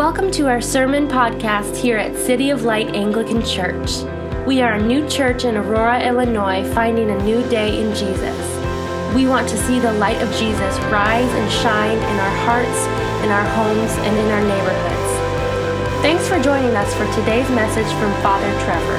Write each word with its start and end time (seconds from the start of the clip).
Welcome 0.00 0.30
to 0.30 0.48
our 0.48 0.62
sermon 0.62 1.08
podcast 1.08 1.76
here 1.76 1.98
at 1.98 2.16
City 2.16 2.48
of 2.48 2.62
Light 2.62 2.96
Anglican 2.96 3.44
Church. 3.44 3.98
We 4.46 4.62
are 4.62 4.72
a 4.72 4.82
new 4.82 5.06
church 5.10 5.44
in 5.44 5.58
Aurora, 5.58 6.02
Illinois, 6.02 6.66
finding 6.72 7.10
a 7.10 7.22
new 7.22 7.46
day 7.50 7.82
in 7.82 7.94
Jesus. 7.94 9.14
We 9.14 9.26
want 9.26 9.46
to 9.50 9.58
see 9.58 9.78
the 9.78 9.92
light 9.92 10.16
of 10.22 10.30
Jesus 10.36 10.78
rise 10.84 11.30
and 11.30 11.52
shine 11.52 11.98
in 11.98 12.18
our 12.18 12.36
hearts, 12.46 12.86
in 13.22 13.30
our 13.30 13.44
homes, 13.44 13.90
and 13.98 14.16
in 14.16 14.30
our 14.30 14.40
neighborhoods. 14.40 16.00
Thanks 16.00 16.26
for 16.26 16.42
joining 16.42 16.74
us 16.76 16.94
for 16.94 17.04
today's 17.20 17.50
message 17.50 17.92
from 17.98 18.10
Father 18.22 18.50
Trevor. 18.64 18.98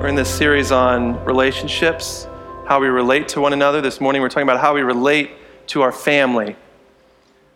We're 0.00 0.06
in 0.06 0.14
this 0.14 0.32
series 0.32 0.70
on 0.70 1.24
relationships, 1.24 2.28
how 2.68 2.78
we 2.78 2.86
relate 2.86 3.26
to 3.30 3.40
one 3.40 3.52
another. 3.52 3.80
This 3.80 4.00
morning 4.00 4.22
we're 4.22 4.28
talking 4.28 4.48
about 4.48 4.60
how 4.60 4.74
we 4.74 4.82
relate 4.82 5.32
to 5.66 5.82
our 5.82 5.90
family, 5.90 6.54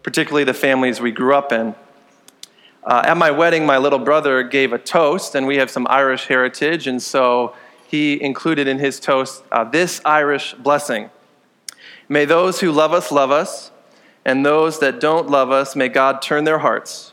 particularly 0.02 0.44
the 0.44 0.54
families 0.54 1.00
we 1.00 1.10
grew 1.10 1.34
up 1.34 1.52
in. 1.52 1.74
Uh, 2.82 3.02
at 3.04 3.16
my 3.16 3.30
wedding, 3.30 3.66
my 3.66 3.76
little 3.76 3.98
brother 3.98 4.42
gave 4.42 4.72
a 4.72 4.78
toast, 4.78 5.34
and 5.34 5.46
we 5.46 5.56
have 5.56 5.70
some 5.70 5.86
Irish 5.90 6.26
heritage, 6.26 6.86
and 6.86 7.02
so 7.02 7.54
he 7.86 8.22
included 8.22 8.66
in 8.66 8.78
his 8.78 8.98
toast 9.00 9.42
uh, 9.52 9.64
this 9.64 10.00
Irish 10.04 10.54
blessing 10.54 11.10
May 12.08 12.24
those 12.24 12.58
who 12.58 12.72
love 12.72 12.92
us 12.92 13.12
love 13.12 13.30
us, 13.30 13.70
and 14.24 14.44
those 14.44 14.80
that 14.80 14.98
don't 14.98 15.30
love 15.30 15.52
us, 15.52 15.76
may 15.76 15.88
God 15.88 16.20
turn 16.20 16.42
their 16.42 16.58
hearts. 16.58 17.12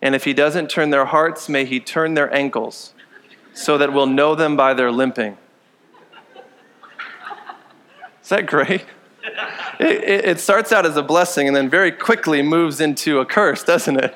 And 0.00 0.14
if 0.14 0.24
he 0.24 0.32
doesn't 0.32 0.70
turn 0.70 0.88
their 0.88 1.04
hearts, 1.04 1.50
may 1.50 1.66
he 1.66 1.78
turn 1.78 2.14
their 2.14 2.34
ankles 2.34 2.94
so 3.52 3.76
that 3.76 3.92
we'll 3.92 4.06
know 4.06 4.34
them 4.34 4.56
by 4.56 4.72
their 4.72 4.90
limping. 4.90 5.36
Is 8.22 8.30
that 8.30 8.46
great? 8.46 8.86
It, 9.82 10.24
it, 10.24 10.40
starts 10.40 10.70
out 10.70 10.86
as 10.86 10.96
a 10.96 11.02
blessing 11.02 11.48
and 11.48 11.56
then 11.56 11.68
very 11.68 11.90
quickly 11.90 12.40
moves 12.40 12.80
into 12.80 13.18
a 13.18 13.26
curse, 13.26 13.64
doesn't 13.64 13.96
it? 13.96 14.14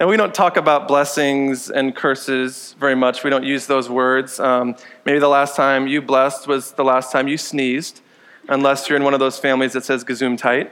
And 0.00 0.08
we 0.08 0.16
don't 0.16 0.34
talk 0.34 0.56
about 0.56 0.88
blessings 0.88 1.70
and 1.70 1.94
curses 1.94 2.74
very 2.80 2.96
much. 2.96 3.22
We 3.22 3.30
don't 3.30 3.44
use 3.44 3.66
those 3.66 3.88
words. 3.88 4.40
Um, 4.40 4.74
maybe 5.04 5.20
the 5.20 5.28
last 5.28 5.54
time 5.54 5.86
you 5.86 6.02
blessed 6.02 6.48
was 6.48 6.72
the 6.72 6.82
last 6.82 7.12
time 7.12 7.28
you 7.28 7.38
sneezed, 7.38 8.00
unless 8.48 8.88
you're 8.88 8.96
in 8.96 9.04
one 9.04 9.14
of 9.14 9.20
those 9.20 9.38
families 9.38 9.74
that 9.74 9.84
says 9.84 10.04
Gesundheit. 10.04 10.70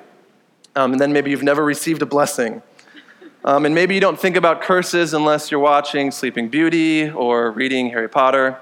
Um, 0.74 0.92
and 0.92 1.00
then 1.00 1.12
maybe 1.12 1.30
you've 1.30 1.44
never 1.44 1.64
received 1.64 2.02
a 2.02 2.06
blessing. 2.06 2.60
Um, 3.44 3.64
and 3.66 3.74
maybe 3.74 3.94
you 3.94 4.00
don't 4.00 4.18
think 4.18 4.34
about 4.34 4.62
curses 4.62 5.14
unless 5.14 5.52
you're 5.52 5.60
watching 5.60 6.10
Sleeping 6.10 6.48
Beauty 6.48 7.08
or 7.08 7.52
reading 7.52 7.90
Harry 7.90 8.08
Potter. 8.08 8.60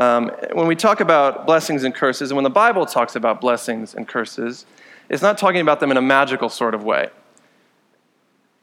Um, 0.00 0.30
when 0.54 0.66
we 0.66 0.76
talk 0.76 1.00
about 1.00 1.44
blessings 1.44 1.84
and 1.84 1.94
curses, 1.94 2.30
and 2.30 2.36
when 2.36 2.44
the 2.44 2.48
Bible 2.48 2.86
talks 2.86 3.16
about 3.16 3.38
blessings 3.38 3.94
and 3.94 4.08
curses, 4.08 4.64
it's 5.10 5.20
not 5.20 5.36
talking 5.36 5.60
about 5.60 5.78
them 5.78 5.90
in 5.90 5.98
a 5.98 6.02
magical 6.02 6.48
sort 6.48 6.74
of 6.74 6.82
way. 6.82 7.10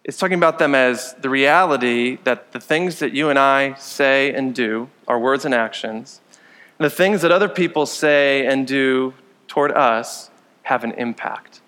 It's 0.04 0.18
talking 0.18 0.40
about 0.40 0.58
them 0.58 0.74
as 0.74 1.14
the 1.22 1.30
reality 1.30 2.18
that 2.24 2.54
the 2.54 2.60
things 2.60 2.98
that 2.98 3.14
you 3.14 3.30
and 3.30 3.38
I 3.38 3.76
say 3.76 4.34
and 4.34 4.56
do, 4.56 4.90
our 5.08 5.20
words 5.20 5.46
and 5.46 5.54
actions, 5.54 6.22
and 6.80 6.86
the 6.86 6.90
things 6.90 7.22
that 7.22 7.32
other 7.32 7.50
people 7.50 7.86
say 7.86 8.48
and 8.48 8.66
do 8.66 9.14
toward 9.48 9.72
us 9.74 10.32
have 10.64 10.84
an 10.84 10.94
impact 10.94 11.62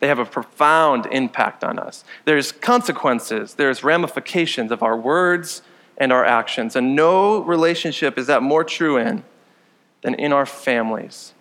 they 0.00 0.08
have 0.08 0.18
a 0.18 0.26
profound 0.26 1.06
impact 1.06 1.64
on 1.64 1.78
us. 1.78 2.04
There's 2.26 2.52
consequences, 2.52 3.54
there's 3.54 3.82
ramifications 3.82 4.70
of 4.70 4.82
our 4.82 4.98
words 4.98 5.62
and 5.98 6.12
our 6.12 6.24
actions. 6.24 6.76
And 6.76 6.96
no 6.96 7.38
relationship 7.38 8.18
is 8.18 8.26
that 8.26 8.42
more 8.42 8.64
true 8.64 8.96
in 8.96 9.24
than 10.02 10.14
in 10.14 10.32
our 10.32 10.46
families. 10.46 11.32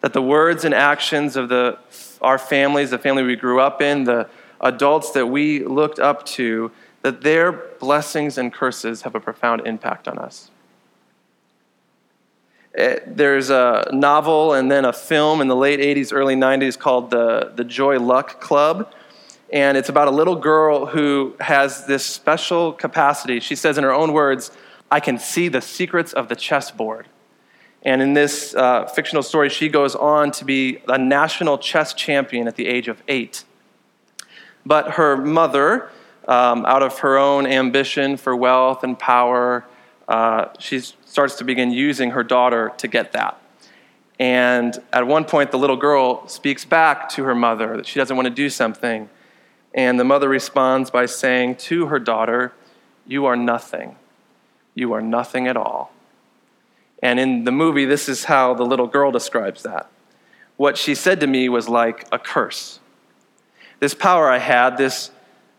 That 0.00 0.12
the 0.12 0.22
words 0.22 0.64
and 0.64 0.74
actions 0.74 1.36
of 1.36 1.48
the, 1.48 1.78
our 2.20 2.38
families, 2.38 2.90
the 2.90 2.98
family 2.98 3.22
we 3.22 3.36
grew 3.36 3.60
up 3.60 3.80
in, 3.80 4.04
the 4.04 4.28
adults 4.60 5.10
that 5.12 5.26
we 5.26 5.64
looked 5.64 5.98
up 5.98 6.24
to, 6.26 6.70
that 7.02 7.22
their 7.22 7.52
blessings 7.52 8.38
and 8.38 8.52
curses 8.52 9.02
have 9.02 9.14
a 9.14 9.20
profound 9.20 9.66
impact 9.66 10.08
on 10.08 10.18
us. 10.18 10.50
Eh, 12.74 12.98
there's 13.06 13.48
a 13.48 13.88
novel 13.92 14.52
and 14.52 14.70
then 14.70 14.84
a 14.84 14.92
film 14.92 15.40
in 15.40 15.48
the 15.48 15.56
late 15.56 15.80
80s, 15.80 16.12
early 16.12 16.36
90s 16.36 16.78
called 16.78 17.10
the, 17.10 17.52
the 17.54 17.64
Joy 17.64 17.98
Luck 17.98 18.40
Club. 18.40 18.92
And 19.52 19.76
it's 19.76 19.88
about 19.88 20.08
a 20.08 20.10
little 20.10 20.36
girl 20.36 20.86
who 20.86 21.36
has 21.40 21.86
this 21.86 22.04
special 22.04 22.72
capacity. 22.72 23.40
She 23.40 23.54
says 23.54 23.78
in 23.78 23.84
her 23.84 23.92
own 23.92 24.12
words, 24.12 24.50
I 24.90 25.00
can 25.00 25.18
see 25.18 25.48
the 25.48 25.60
secrets 25.60 26.12
of 26.12 26.28
the 26.28 26.36
chessboard. 26.36 27.08
And 27.82 28.02
in 28.02 28.14
this 28.14 28.54
uh, 28.54 28.86
fictional 28.86 29.22
story, 29.22 29.48
she 29.48 29.68
goes 29.68 29.94
on 29.94 30.32
to 30.32 30.44
be 30.44 30.82
a 30.88 30.98
national 30.98 31.58
chess 31.58 31.94
champion 31.94 32.48
at 32.48 32.56
the 32.56 32.66
age 32.66 32.88
of 32.88 33.00
eight. 33.06 33.44
But 34.64 34.92
her 34.92 35.16
mother, 35.16 35.90
um, 36.26 36.66
out 36.66 36.82
of 36.82 36.98
her 36.98 37.16
own 37.16 37.46
ambition 37.46 38.16
for 38.16 38.34
wealth 38.34 38.82
and 38.82 38.98
power, 38.98 39.64
uh, 40.08 40.46
she 40.58 40.80
starts 40.80 41.36
to 41.36 41.44
begin 41.44 41.70
using 41.70 42.10
her 42.10 42.24
daughter 42.24 42.72
to 42.78 42.88
get 42.88 43.12
that. 43.12 43.40
And 44.18 44.76
at 44.92 45.06
one 45.06 45.24
point, 45.24 45.52
the 45.52 45.58
little 45.58 45.76
girl 45.76 46.26
speaks 46.26 46.64
back 46.64 47.08
to 47.10 47.24
her 47.24 47.34
mother 47.34 47.76
that 47.76 47.86
she 47.86 48.00
doesn't 48.00 48.16
want 48.16 48.26
to 48.26 48.34
do 48.34 48.50
something. 48.50 49.08
And 49.76 50.00
the 50.00 50.04
mother 50.04 50.28
responds 50.28 50.90
by 50.90 51.04
saying 51.04 51.56
to 51.56 51.86
her 51.86 51.98
daughter, 51.98 52.52
You 53.06 53.26
are 53.26 53.36
nothing. 53.36 53.96
You 54.74 54.94
are 54.94 55.02
nothing 55.02 55.46
at 55.46 55.56
all. 55.56 55.92
And 57.02 57.20
in 57.20 57.44
the 57.44 57.52
movie, 57.52 57.84
this 57.84 58.08
is 58.08 58.24
how 58.24 58.54
the 58.54 58.64
little 58.64 58.86
girl 58.86 59.12
describes 59.12 59.62
that. 59.62 59.90
What 60.56 60.78
she 60.78 60.94
said 60.94 61.20
to 61.20 61.26
me 61.26 61.50
was 61.50 61.68
like 61.68 62.08
a 62.10 62.18
curse. 62.18 62.80
This 63.78 63.92
power 63.92 64.30
I 64.30 64.38
had, 64.38 64.78
this 64.78 65.10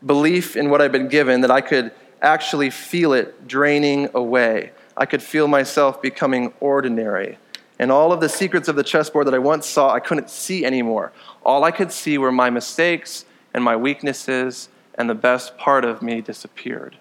belief 0.04 0.56
in 0.56 0.72
what 0.72 0.82
I'd 0.82 0.92
been 0.92 1.08
given, 1.08 1.42
that 1.42 1.52
I 1.52 1.62
could 1.62 1.92
actually 2.20 2.72
feel 2.72 3.14
it 3.14 3.48
draining 3.48 4.10
away. 4.16 4.72
I 4.96 5.06
could 5.06 5.22
feel 5.22 5.48
myself 5.48 6.02
becoming 6.02 6.52
ordinary. 6.60 7.38
And 7.78 7.92
all 7.92 8.12
of 8.12 8.20
the 8.20 8.30
secrets 8.30 8.68
of 8.68 8.76
the 8.76 8.84
chessboard 8.84 9.28
that 9.28 9.36
I 9.36 9.40
once 9.40 9.68
saw, 9.68 9.94
I 9.94 10.00
couldn't 10.00 10.32
see 10.32 10.66
anymore. 10.66 11.12
All 11.46 11.64
I 11.64 11.70
could 11.70 11.92
see 11.92 12.18
were 12.18 12.32
my 12.32 12.50
mistakes 12.50 13.26
and 13.54 13.64
my 13.64 13.76
weaknesses, 13.76 14.70
and 14.96 15.10
the 15.10 15.16
best 15.16 15.58
part 15.58 15.86
of 15.86 16.02
me 16.02 16.22
disappeared. 16.22 16.98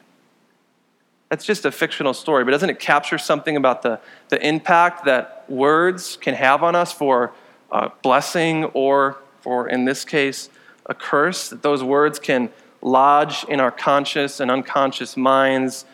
That's 1.28 1.44
just 1.44 1.64
a 1.64 1.72
fictional 1.72 2.14
story, 2.14 2.44
but 2.44 2.52
doesn't 2.52 2.70
it 2.70 2.78
capture 2.78 3.18
something 3.18 3.56
about 3.56 3.82
the, 3.82 3.98
the 4.28 4.46
impact 4.46 5.04
that 5.06 5.44
words 5.48 6.16
can 6.16 6.34
have 6.34 6.62
on 6.62 6.76
us 6.76 6.92
for 6.92 7.32
a 7.72 7.90
blessing 8.02 8.64
or, 8.66 9.16
for, 9.40 9.68
in 9.68 9.84
this 9.84 10.04
case, 10.04 10.48
a 10.86 10.94
curse? 10.94 11.48
That 11.50 11.62
those 11.62 11.82
words 11.82 12.20
can 12.20 12.50
lodge 12.80 13.44
in 13.48 13.58
our 13.58 13.72
conscious 13.72 14.38
and 14.38 14.50
unconscious 14.50 15.16
minds. 15.16 15.84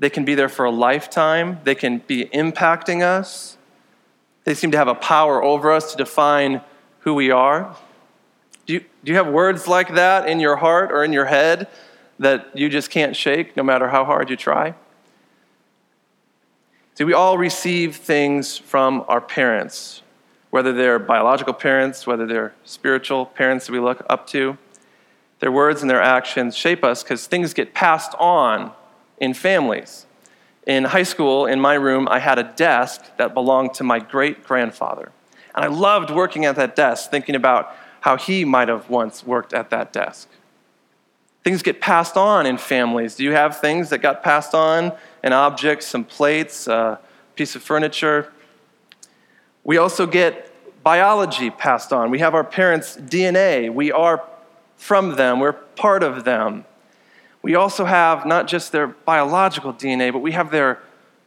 They 0.00 0.10
can 0.10 0.24
be 0.24 0.34
there 0.34 0.48
for 0.48 0.64
a 0.64 0.70
lifetime, 0.70 1.60
they 1.64 1.74
can 1.74 1.98
be 1.98 2.24
impacting 2.26 3.02
us. 3.02 3.56
They 4.44 4.54
seem 4.54 4.70
to 4.70 4.78
have 4.78 4.88
a 4.88 4.94
power 4.94 5.42
over 5.42 5.70
us 5.70 5.92
to 5.92 5.96
define 5.96 6.62
who 7.00 7.14
we 7.14 7.30
are. 7.30 7.76
Do 8.68 8.74
you, 8.74 8.80
do 9.02 9.12
you 9.12 9.16
have 9.16 9.28
words 9.28 9.66
like 9.66 9.94
that 9.94 10.28
in 10.28 10.40
your 10.40 10.56
heart 10.56 10.92
or 10.92 11.02
in 11.02 11.10
your 11.10 11.24
head 11.24 11.68
that 12.18 12.50
you 12.54 12.68
just 12.68 12.90
can't 12.90 13.16
shake 13.16 13.56
no 13.56 13.62
matter 13.62 13.88
how 13.88 14.04
hard 14.04 14.28
you 14.28 14.36
try? 14.36 14.74
See, 16.94 17.04
we 17.04 17.14
all 17.14 17.38
receive 17.38 17.96
things 17.96 18.58
from 18.58 19.06
our 19.08 19.22
parents, 19.22 20.02
whether 20.50 20.74
they're 20.74 20.98
biological 20.98 21.54
parents, 21.54 22.06
whether 22.06 22.26
they're 22.26 22.52
spiritual 22.64 23.24
parents 23.24 23.66
that 23.66 23.72
we 23.72 23.80
look 23.80 24.04
up 24.10 24.26
to. 24.28 24.58
Their 25.38 25.52
words 25.52 25.80
and 25.80 25.88
their 25.88 26.02
actions 26.02 26.54
shape 26.54 26.84
us 26.84 27.02
because 27.02 27.26
things 27.26 27.54
get 27.54 27.72
passed 27.72 28.14
on 28.18 28.72
in 29.16 29.32
families. 29.32 30.04
In 30.66 30.84
high 30.84 31.04
school, 31.04 31.46
in 31.46 31.58
my 31.58 31.72
room, 31.72 32.06
I 32.10 32.18
had 32.18 32.38
a 32.38 32.42
desk 32.42 33.00
that 33.16 33.32
belonged 33.32 33.72
to 33.74 33.84
my 33.84 33.98
great 33.98 34.44
grandfather. 34.44 35.10
And 35.54 35.64
I 35.64 35.68
loved 35.68 36.10
working 36.10 36.44
at 36.44 36.56
that 36.56 36.76
desk, 36.76 37.10
thinking 37.10 37.34
about 37.34 37.74
how 38.00 38.16
he 38.16 38.44
might 38.44 38.68
have 38.68 38.88
once 38.88 39.24
worked 39.24 39.52
at 39.52 39.70
that 39.70 39.92
desk. 39.92 40.28
Things 41.44 41.62
get 41.62 41.80
passed 41.80 42.16
on 42.16 42.46
in 42.46 42.58
families. 42.58 43.14
Do 43.14 43.24
you 43.24 43.32
have 43.32 43.60
things 43.60 43.90
that 43.90 43.98
got 43.98 44.22
passed 44.22 44.54
on? 44.54 44.92
An 45.22 45.32
object, 45.32 45.82
some 45.82 46.04
plates, 46.04 46.66
a 46.66 46.98
piece 47.36 47.54
of 47.54 47.62
furniture? 47.62 48.32
We 49.64 49.76
also 49.76 50.06
get 50.06 50.52
biology 50.82 51.50
passed 51.50 51.92
on. 51.92 52.10
We 52.10 52.18
have 52.20 52.34
our 52.34 52.44
parents' 52.44 52.96
DNA. 52.96 53.72
We 53.72 53.92
are 53.92 54.22
from 54.78 55.16
them, 55.16 55.40
we're 55.40 55.52
part 55.52 56.02
of 56.02 56.24
them. 56.24 56.64
We 57.42 57.54
also 57.54 57.84
have 57.84 58.24
not 58.24 58.46
just 58.46 58.72
their 58.72 58.86
biological 58.86 59.74
DNA, 59.74 60.12
but 60.12 60.20
we 60.20 60.32
have 60.32 60.50
their 60.50 60.80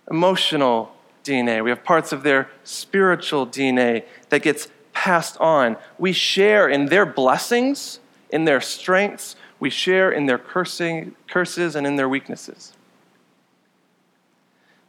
emotional 0.09 0.95
DNA. 1.23 1.63
We 1.63 1.69
have 1.69 1.83
parts 1.83 2.11
of 2.11 2.23
their 2.23 2.49
spiritual 2.63 3.45
DNA 3.45 4.05
that 4.29 4.41
gets 4.41 4.69
passed 5.01 5.35
on. 5.39 5.75
We 5.97 6.13
share 6.13 6.69
in 6.69 6.85
their 6.85 7.07
blessings, 7.07 7.99
in 8.29 8.45
their 8.45 8.61
strengths, 8.61 9.35
we 9.59 9.71
share 9.71 10.11
in 10.11 10.27
their 10.27 10.37
cursing, 10.37 11.15
curses 11.27 11.75
and 11.75 11.87
in 11.87 11.95
their 11.95 12.07
weaknesses. 12.07 12.73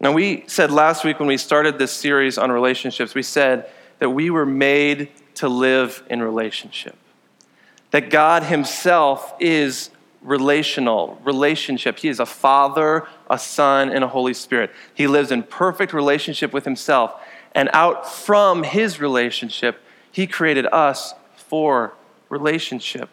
Now, 0.00 0.12
we 0.12 0.44
said 0.48 0.70
last 0.70 1.02
week 1.02 1.18
when 1.18 1.28
we 1.28 1.38
started 1.38 1.78
this 1.78 1.92
series 1.92 2.36
on 2.36 2.52
relationships, 2.52 3.14
we 3.14 3.22
said 3.22 3.70
that 4.00 4.10
we 4.10 4.28
were 4.28 4.44
made 4.44 5.08
to 5.36 5.48
live 5.48 6.04
in 6.10 6.22
relationship. 6.22 6.96
That 7.90 8.10
God 8.10 8.42
Himself 8.42 9.32
is 9.40 9.88
relational, 10.20 11.18
relationship. 11.24 12.00
He 12.00 12.08
is 12.08 12.20
a 12.20 12.26
Father, 12.26 13.08
a 13.30 13.38
Son, 13.38 13.88
and 13.88 14.04
a 14.04 14.08
Holy 14.08 14.34
Spirit. 14.34 14.72
He 14.92 15.06
lives 15.06 15.32
in 15.32 15.42
perfect 15.42 15.94
relationship 15.94 16.52
with 16.52 16.66
Himself. 16.66 17.18
And 17.54 17.70
out 17.72 18.06
from 18.06 18.62
His 18.62 19.00
relationship, 19.00 19.81
He 20.12 20.26
created 20.26 20.66
us 20.66 21.14
for 21.34 21.94
relationship. 22.28 23.08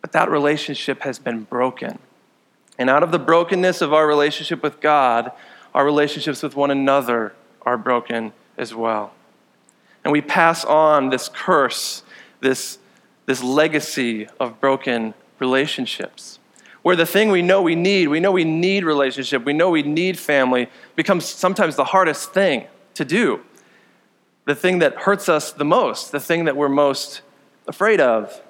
But 0.00 0.12
that 0.12 0.30
relationship 0.30 1.02
has 1.02 1.18
been 1.18 1.44
broken. 1.44 1.98
And 2.78 2.88
out 2.88 3.02
of 3.02 3.12
the 3.12 3.18
brokenness 3.18 3.82
of 3.82 3.92
our 3.92 4.06
relationship 4.06 4.62
with 4.62 4.80
God, 4.80 5.32
our 5.74 5.84
relationships 5.84 6.42
with 6.42 6.56
one 6.56 6.70
another 6.70 7.34
are 7.62 7.76
broken 7.76 8.32
as 8.56 8.74
well. 8.74 9.12
And 10.02 10.12
we 10.12 10.22
pass 10.22 10.64
on 10.64 11.10
this 11.10 11.28
curse, 11.28 12.02
this, 12.40 12.78
this 13.26 13.42
legacy 13.42 14.28
of 14.38 14.60
broken 14.60 15.12
relationships. 15.38 16.38
Where 16.82 16.96
the 16.96 17.04
thing 17.04 17.30
we 17.30 17.42
know 17.42 17.60
we 17.60 17.74
need, 17.74 18.08
we 18.08 18.20
know 18.20 18.32
we 18.32 18.44
need 18.44 18.84
relationship, 18.84 19.44
we 19.44 19.52
know 19.52 19.68
we 19.68 19.82
need 19.82 20.18
family, 20.18 20.68
becomes 20.96 21.26
sometimes 21.26 21.76
the 21.76 21.84
hardest 21.84 22.32
thing 22.32 22.66
to 22.94 23.04
do. 23.04 23.40
The 24.46 24.54
thing 24.54 24.80
that 24.80 24.94
hurts 24.96 25.28
us 25.28 25.52
the 25.52 25.64
most, 25.64 26.12
the 26.12 26.20
thing 26.20 26.46
that 26.46 26.56
we're 26.56 26.68
most 26.68 27.22
afraid 27.66 28.00
of. 28.00 28.40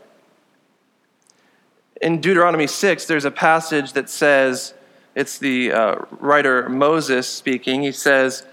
In 2.00 2.20
Deuteronomy 2.20 2.66
6, 2.66 3.04
there's 3.06 3.24
a 3.24 3.30
passage 3.30 3.92
that 3.92 4.08
says, 4.08 4.74
it's 5.14 5.38
the 5.38 5.72
uh, 5.72 5.96
writer 6.18 6.68
Moses 6.68 7.28
speaking. 7.28 7.82
He 7.82 7.92
says, 7.92 8.46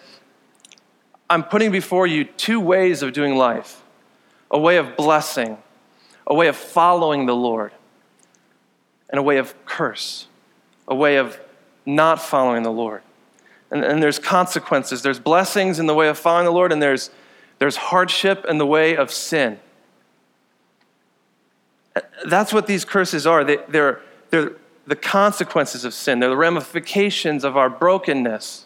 I'm 1.30 1.44
putting 1.44 1.72
before 1.72 2.07
you 2.07 2.25
two 2.25 2.60
ways 2.60 3.01
of 3.01 3.13
doing 3.13 3.36
life 3.36 3.84
a 4.50 4.57
way 4.57 4.78
of 4.78 4.95
blessing, 4.95 5.57
a 6.25 6.34
way 6.34 6.48
of 6.48 6.56
following 6.56 7.25
the 7.25 7.36
Lord, 7.36 7.74
and 9.10 9.19
a 9.19 9.22
way 9.22 9.38
of 9.38 9.54
curse, 9.66 10.28
a 10.88 10.95
way 10.95 11.18
of 11.18 11.38
not 11.86 12.22
following 12.22 12.63
the 12.63 12.72
Lord. 12.72 13.01
And, 13.72 13.84
and 13.84 14.01
there's 14.01 14.19
consequences. 14.19 15.01
There's 15.01 15.19
blessings 15.19 15.80
in 15.80 15.86
the 15.86 15.94
way 15.94 16.07
of 16.07 16.18
following 16.18 16.45
the 16.45 16.51
Lord, 16.51 16.72
and 16.72 16.81
there's, 16.81 17.10
there's 17.59 17.75
hardship 17.75 18.45
in 18.48 18.57
the 18.57 18.65
way 18.65 18.95
of 18.95 19.12
sin. 19.12 19.59
That's 22.25 22.54
what 22.54 22.68
these 22.68 22.86
curses 22.86 23.25
are. 23.25 23.44
They, 23.44 23.57
they're, 23.68 24.01
they're 24.30 24.54
the 24.86 24.95
consequences 24.95 25.83
of 25.83 25.94
sin, 25.94 26.19
they're 26.19 26.30
the 26.30 26.38
ramifications 26.38 27.44
of 27.44 27.57
our 27.57 27.69
brokenness. 27.69 28.65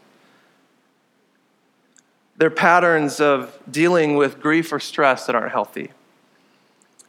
They're 2.37 2.49
patterns 2.49 3.19
of 3.19 3.59
dealing 3.69 4.15
with 4.15 4.39
grief 4.39 4.71
or 4.73 4.79
stress 4.79 5.27
that 5.27 5.35
aren't 5.35 5.51
healthy. 5.51 5.91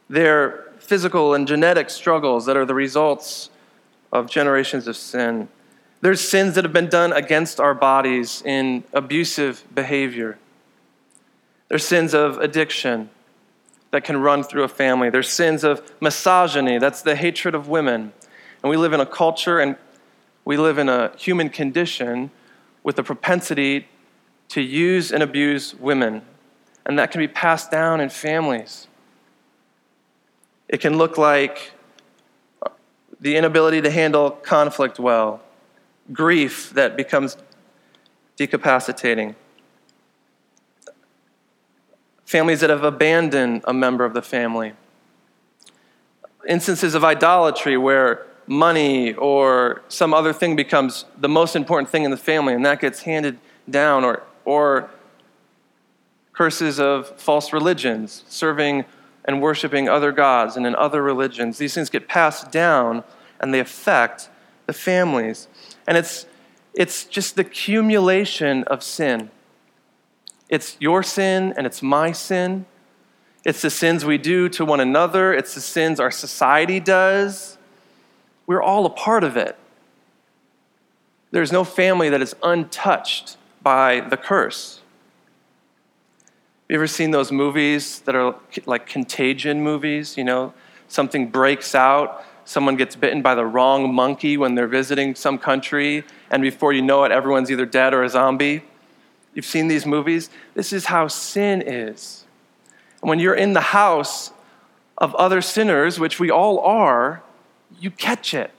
They're 0.07 0.71
physical 0.77 1.33
and 1.33 1.47
genetic 1.47 1.89
struggles 1.89 2.45
that 2.45 2.55
are 2.55 2.65
the 2.65 2.75
results 2.75 3.49
of 4.11 4.29
generations 4.29 4.87
of 4.87 4.95
sin. 4.95 5.47
There's 6.01 6.21
sins 6.21 6.53
that 6.55 6.65
have 6.65 6.73
been 6.73 6.89
done 6.89 7.13
against 7.13 7.59
our 7.59 7.73
bodies 7.73 8.43
in 8.45 8.83
abusive 8.93 9.63
behavior. 9.73 10.37
There's 11.73 11.87
sins 11.87 12.13
of 12.13 12.37
addiction 12.37 13.09
that 13.89 14.03
can 14.03 14.17
run 14.17 14.43
through 14.43 14.61
a 14.61 14.67
family. 14.67 15.09
There's 15.09 15.27
sins 15.27 15.63
of 15.63 15.81
misogyny, 15.99 16.77
that's 16.77 17.01
the 17.01 17.15
hatred 17.15 17.55
of 17.55 17.67
women. 17.67 18.13
And 18.61 18.69
we 18.69 18.77
live 18.77 18.93
in 18.93 18.99
a 18.99 19.07
culture 19.07 19.59
and 19.59 19.75
we 20.45 20.55
live 20.55 20.77
in 20.77 20.87
a 20.87 21.11
human 21.17 21.49
condition 21.49 22.29
with 22.83 22.99
a 22.99 23.03
propensity 23.03 23.87
to 24.49 24.61
use 24.61 25.11
and 25.11 25.23
abuse 25.23 25.73
women. 25.73 26.21
And 26.85 26.99
that 26.99 27.09
can 27.09 27.17
be 27.17 27.27
passed 27.27 27.71
down 27.71 28.01
in 28.01 28.09
families. 28.09 28.87
It 30.69 30.79
can 30.79 30.99
look 30.99 31.17
like 31.17 31.71
the 33.19 33.35
inability 33.35 33.81
to 33.81 33.89
handle 33.89 34.29
conflict 34.29 34.99
well, 34.99 35.41
grief 36.11 36.69
that 36.75 36.95
becomes 36.95 37.35
decapacitating, 38.37 39.35
families 42.33 42.61
that 42.61 42.71
have 42.71 42.83
abandoned 42.83 43.61
a 43.65 43.73
member 43.85 44.03
of 44.03 44.13
the 44.15 44.21
family, 44.23 44.73
instances 46.47 46.95
of 46.95 47.03
idolatry 47.03 47.77
where 47.77 48.25
money 48.47 49.13
or 49.13 49.83
some 49.87 50.15
other 50.15 50.33
thing 50.33 50.55
becomes 50.55 51.05
the 51.25 51.29
most 51.29 51.55
important 51.55 51.87
thing 51.89 52.03
in 52.03 52.11
the 52.11 52.23
family 52.31 52.53
and 52.55 52.65
that 52.65 52.81
gets 52.81 53.03
handed 53.03 53.37
down, 53.69 54.03
or 54.03 54.23
or 54.45 54.89
curses 56.33 56.79
of 56.79 57.07
false 57.19 57.53
religions, 57.53 58.23
serving 58.27 58.83
and 59.25 59.39
worshiping 59.39 59.87
other 59.87 60.11
gods 60.11 60.57
and 60.57 60.65
in 60.65 60.75
other 60.75 61.03
religions. 61.03 61.59
These 61.59 61.75
things 61.75 61.89
get 61.91 62.07
passed 62.07 62.51
down 62.51 63.03
and 63.39 63.53
they 63.53 63.59
affect 63.59 64.29
the 64.65 64.73
families. 64.73 65.47
And 65.87 65.97
it's, 65.97 66.25
it's 66.73 67.05
just 67.05 67.35
the 67.35 67.41
accumulation 67.43 68.63
of 68.63 68.81
sin. 68.81 69.29
It's 70.53 70.77
your 70.79 71.01
sin 71.01 71.51
and 71.57 71.65
it's 71.65 71.81
my 71.81 72.11
sin. 72.11 72.67
It's 73.43 73.63
the 73.63 73.71
sins 73.71 74.05
we 74.05 74.19
do 74.19 74.47
to 74.49 74.63
one 74.63 74.79
another. 74.79 75.33
It's 75.33 75.55
the 75.55 75.61
sins 75.61 75.99
our 75.99 76.11
society 76.11 76.79
does. 76.79 77.57
We're 78.45 78.61
all 78.61 78.85
a 78.85 78.91
part 78.91 79.23
of 79.23 79.35
it. 79.35 79.57
There's 81.31 81.51
no 81.51 81.63
family 81.63 82.07
that 82.09 82.21
is 82.21 82.35
untouched 82.43 83.35
by 83.63 84.01
the 84.01 84.15
curse. 84.15 84.81
You 86.69 86.75
ever 86.75 86.85
seen 86.85 87.09
those 87.09 87.31
movies 87.31 88.01
that 88.01 88.13
are 88.13 88.35
like 88.67 88.85
contagion 88.85 89.63
movies? 89.63 90.17
You 90.17 90.23
know, 90.23 90.53
something 90.87 91.29
breaks 91.29 91.73
out, 91.73 92.23
someone 92.45 92.75
gets 92.75 92.95
bitten 92.95 93.23
by 93.23 93.33
the 93.33 93.43
wrong 93.43 93.91
monkey 93.91 94.37
when 94.37 94.53
they're 94.53 94.67
visiting 94.67 95.15
some 95.15 95.39
country, 95.39 96.03
and 96.29 96.43
before 96.43 96.73
you 96.73 96.83
know 96.83 97.05
it, 97.05 97.11
everyone's 97.11 97.49
either 97.49 97.65
dead 97.65 97.95
or 97.95 98.03
a 98.03 98.09
zombie. 98.09 98.61
You've 99.33 99.45
seen 99.45 99.67
these 99.67 99.85
movies? 99.85 100.29
This 100.53 100.73
is 100.73 100.85
how 100.85 101.07
sin 101.07 101.63
is. 101.65 102.25
And 103.01 103.09
when 103.09 103.19
you're 103.19 103.35
in 103.35 103.53
the 103.53 103.61
house 103.61 104.31
of 104.97 105.15
other 105.15 105.41
sinners, 105.41 105.99
which 105.99 106.19
we 106.19 106.29
all 106.29 106.59
are, 106.59 107.23
you 107.79 107.91
catch 107.91 108.33
it. 108.33 108.51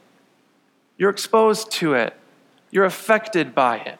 You're 0.98 1.10
exposed 1.10 1.70
to 1.72 1.94
it. 1.94 2.14
You're 2.70 2.84
affected 2.84 3.54
by 3.54 3.78
it. 3.78 3.98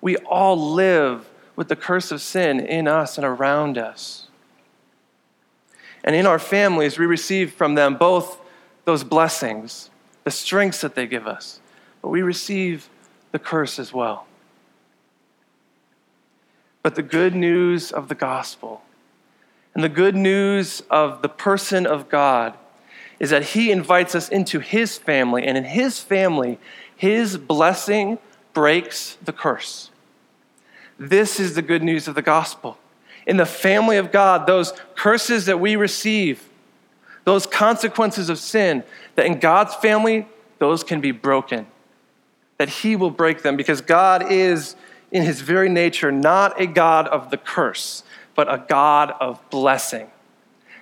We 0.00 0.16
all 0.18 0.72
live 0.72 1.28
with 1.56 1.68
the 1.68 1.76
curse 1.76 2.12
of 2.12 2.22
sin 2.22 2.60
in 2.60 2.86
us 2.86 3.18
and 3.18 3.26
around 3.26 3.76
us. 3.76 4.28
And 6.04 6.14
in 6.14 6.24
our 6.24 6.38
families, 6.38 6.98
we 6.98 7.06
receive 7.06 7.52
from 7.52 7.74
them 7.74 7.96
both 7.96 8.38
those 8.84 9.02
blessings, 9.02 9.90
the 10.22 10.30
strengths 10.30 10.80
that 10.80 10.94
they 10.94 11.06
give 11.06 11.26
us, 11.26 11.60
but 12.00 12.10
we 12.10 12.22
receive 12.22 12.88
the 13.32 13.38
curse 13.38 13.80
as 13.80 13.92
well. 13.92 14.27
But 16.88 16.94
the 16.94 17.02
good 17.02 17.34
news 17.34 17.92
of 17.92 18.08
the 18.08 18.14
gospel 18.14 18.80
and 19.74 19.84
the 19.84 19.90
good 19.90 20.16
news 20.16 20.82
of 20.88 21.20
the 21.20 21.28
person 21.28 21.86
of 21.86 22.08
God 22.08 22.56
is 23.20 23.28
that 23.28 23.42
He 23.42 23.70
invites 23.70 24.14
us 24.14 24.30
into 24.30 24.60
His 24.60 24.96
family, 24.96 25.46
and 25.46 25.58
in 25.58 25.64
His 25.64 26.00
family, 26.00 26.58
His 26.96 27.36
blessing 27.36 28.16
breaks 28.54 29.18
the 29.22 29.34
curse. 29.34 29.90
This 30.98 31.38
is 31.38 31.54
the 31.54 31.60
good 31.60 31.82
news 31.82 32.08
of 32.08 32.14
the 32.14 32.22
gospel. 32.22 32.78
In 33.26 33.36
the 33.36 33.44
family 33.44 33.98
of 33.98 34.10
God, 34.10 34.46
those 34.46 34.72
curses 34.94 35.44
that 35.44 35.60
we 35.60 35.76
receive, 35.76 36.48
those 37.24 37.46
consequences 37.46 38.30
of 38.30 38.38
sin, 38.38 38.82
that 39.14 39.26
in 39.26 39.40
God's 39.40 39.74
family, 39.74 40.26
those 40.58 40.82
can 40.82 41.02
be 41.02 41.10
broken. 41.10 41.66
That 42.56 42.70
He 42.70 42.96
will 42.96 43.10
break 43.10 43.42
them 43.42 43.58
because 43.58 43.82
God 43.82 44.32
is, 44.32 44.74
in 45.10 45.22
His 45.22 45.40
very 45.40 45.68
nature, 45.68 46.12
not 46.12 46.60
a 46.60 46.66
God 46.66 47.08
of 47.08 47.30
the 47.30 47.36
curse, 47.36 48.02
but 48.34 48.52
a 48.52 48.64
God 48.68 49.12
of 49.20 49.40
blessing. 49.50 50.10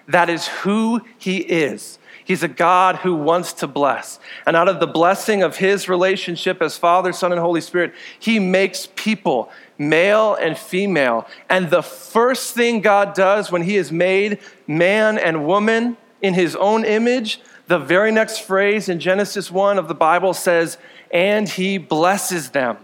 That 0.08 0.30
is 0.30 0.46
who 0.48 1.02
He 1.18 1.38
is. 1.38 1.98
He's 2.26 2.42
a 2.42 2.48
God 2.48 2.96
who 2.96 3.14
wants 3.14 3.52
to 3.54 3.68
bless. 3.68 4.18
And 4.46 4.56
out 4.56 4.68
of 4.68 4.80
the 4.80 4.86
blessing 4.88 5.44
of 5.44 5.58
his 5.58 5.88
relationship 5.88 6.60
as 6.60 6.76
Father, 6.76 7.12
Son, 7.12 7.30
and 7.30 7.40
Holy 7.40 7.60
Spirit, 7.60 7.94
he 8.18 8.40
makes 8.40 8.88
people, 8.96 9.48
male 9.78 10.34
and 10.34 10.58
female. 10.58 11.28
And 11.48 11.70
the 11.70 11.84
first 11.84 12.52
thing 12.52 12.80
God 12.80 13.14
does 13.14 13.52
when 13.52 13.62
he 13.62 13.76
has 13.76 13.92
made 13.92 14.40
man 14.66 15.18
and 15.18 15.46
woman 15.46 15.96
in 16.20 16.34
his 16.34 16.56
own 16.56 16.84
image, 16.84 17.40
the 17.68 17.78
very 17.78 18.10
next 18.10 18.40
phrase 18.40 18.88
in 18.88 18.98
Genesis 18.98 19.48
1 19.48 19.78
of 19.78 19.86
the 19.86 19.94
Bible 19.94 20.34
says, 20.34 20.78
and 21.12 21.48
he 21.48 21.78
blesses 21.78 22.50
them. 22.50 22.76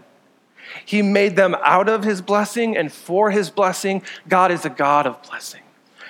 He 0.84 1.02
made 1.02 1.36
them 1.36 1.56
out 1.62 1.88
of 1.88 2.04
his 2.04 2.20
blessing 2.20 2.76
and 2.76 2.92
for 2.92 3.30
his 3.30 3.50
blessing. 3.50 4.02
God 4.28 4.50
is 4.50 4.64
a 4.64 4.70
God 4.70 5.06
of 5.06 5.22
blessing. 5.22 5.62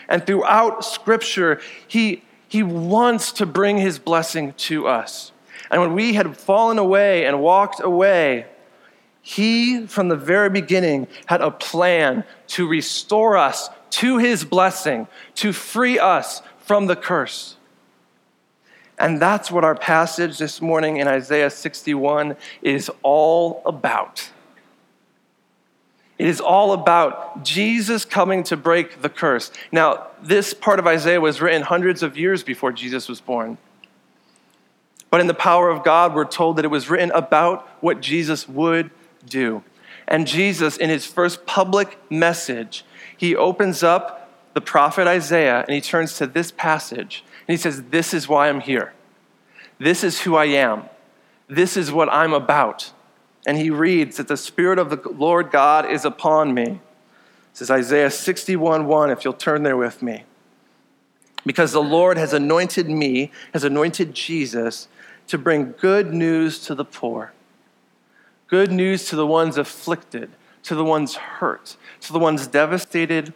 And 0.09 0.27
throughout 0.27 0.85
Scripture, 0.85 1.61
he 1.89 2.23
he 2.53 2.63
wants 2.63 3.33
to 3.33 3.47
bring 3.47 3.79
His 3.79 3.99
blessing 3.99 4.53
to 4.69 4.87
us. 4.87 5.33
And 5.71 5.81
when 5.81 5.95
we 5.95 6.13
had 6.13 6.37
fallen 6.37 6.77
away 6.77 7.25
and 7.25 7.41
walked 7.41 7.81
away, 7.83 8.45
He, 9.23 9.87
from 9.87 10.09
the 10.09 10.17
very 10.17 10.51
beginning, 10.51 11.07
had 11.25 11.41
a 11.41 11.51
plan 11.51 12.25
to 12.49 12.69
restore 12.69 13.39
us 13.39 13.71
to 13.93 14.19
his 14.19 14.45
blessing, 14.45 15.07
to 15.37 15.55
free 15.55 15.99
us 15.99 16.43
from 16.59 16.89
the 16.89 16.97
curse. 16.97 17.57
And 18.99 19.19
that's 19.19 19.51
what 19.51 19.65
our 19.65 19.75
passage 19.75 20.37
this 20.37 20.61
morning 20.61 20.99
in 20.99 21.09
Isaiah 21.09 21.49
61 21.49 22.37
is 22.61 22.91
all 23.03 23.63
about. 23.65 24.31
It 26.23 26.29
is 26.29 26.41
all 26.41 26.73
about 26.73 27.43
Jesus 27.43 28.05
coming 28.05 28.45
to 28.45 28.57
break 28.57 29.03
the 29.03 29.09
curse. 29.09 29.51
Now, 29.73 30.07
this 30.23 30.55
part 30.55 30.79
of 30.79 30.87
Isaiah 30.87 31.21
was 31.21 31.41
written 31.41 31.63
hundreds 31.63 32.01
of 32.01 32.17
years 32.17 32.45
before 32.45 32.71
Jesus 32.71 33.09
was 33.09 33.21
born. 33.21 33.59
But 35.11 35.21
in 35.21 35.27
the 35.27 35.35
power 35.35 35.69
of 35.69 35.83
God, 35.83 36.15
we're 36.15 36.25
told 36.25 36.59
that 36.59 36.65
it 36.65 36.69
was 36.69 36.89
written 36.89 37.11
about 37.11 37.67
what 37.81 38.01
Jesus 38.01 38.49
would 38.49 38.93
do. 39.27 39.65
And 40.07 40.29
Jesus, 40.29 40.77
in 40.77 40.91
his 40.91 41.07
first 41.07 41.45
public 41.45 41.99
message, 42.09 42.85
he 43.17 43.35
opens 43.35 43.83
up 43.83 44.31
the 44.55 44.61
prophet 44.61 45.09
Isaiah 45.09 45.65
and 45.67 45.75
he 45.75 45.81
turns 45.81 46.17
to 46.19 46.29
this 46.29 46.53
passage 46.53 47.25
and 47.49 47.53
he 47.53 47.61
says, 47.61 47.83
This 47.91 48.15
is 48.15 48.29
why 48.29 48.49
I'm 48.49 48.61
here. 48.61 48.93
This 49.81 50.05
is 50.05 50.21
who 50.21 50.37
I 50.37 50.45
am. 50.45 50.85
This 51.49 51.77
is 51.77 51.91
what 51.91 52.09
I'm 52.13 52.33
about. 52.33 52.93
And 53.47 53.59
he 53.59 53.71
reads 53.71 54.17
that 54.17 54.29
the 54.29 54.37
Spirit 54.37 54.79
of 54.79 54.91
the 54.91 55.09
Lord 55.09 55.51
God 55.51 55.91
is 55.91 56.05
upon 56.05 56.55
me. 56.55 56.81
This 57.53 57.63
is 57.63 57.71
Isaiah 57.71 58.11
61 58.11 58.87
1, 58.87 59.11
if 59.11 59.25
you'll 59.25 59.35
turn 59.35 59.63
there 59.63 59.77
with 59.77 60.03
me. 60.03 60.25
Because 61.45 61.73
the 61.73 61.83
Lord 61.83 62.17
has 62.19 62.33
anointed 62.33 62.89
me, 62.89 63.33
has 63.53 63.65
anointed 63.65 64.15
Jesus 64.15 64.89
to 65.27 65.39
bring 65.39 65.75
good 65.79 66.15
news 66.15 66.61
to 66.67 66.75
the 66.75 66.85
poor, 66.85 67.33
good 68.47 68.71
news 68.71 69.07
to 69.07 69.17
the 69.17 69.27
ones 69.27 69.57
afflicted, 69.57 70.31
to 70.63 70.75
the 70.75 70.85
ones 70.85 71.17
hurt, 71.17 71.77
to 72.01 72.13
the 72.13 72.19
ones 72.19 72.47
devastated 72.47 73.35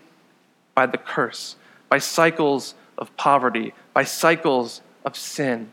by 0.75 0.86
the 0.86 0.98
curse, 0.98 1.56
by 1.88 1.98
cycles 1.98 2.75
of 2.96 3.14
poverty, 3.16 3.75
by 3.92 4.04
cycles 4.04 4.82
of 5.04 5.16
sin. 5.16 5.72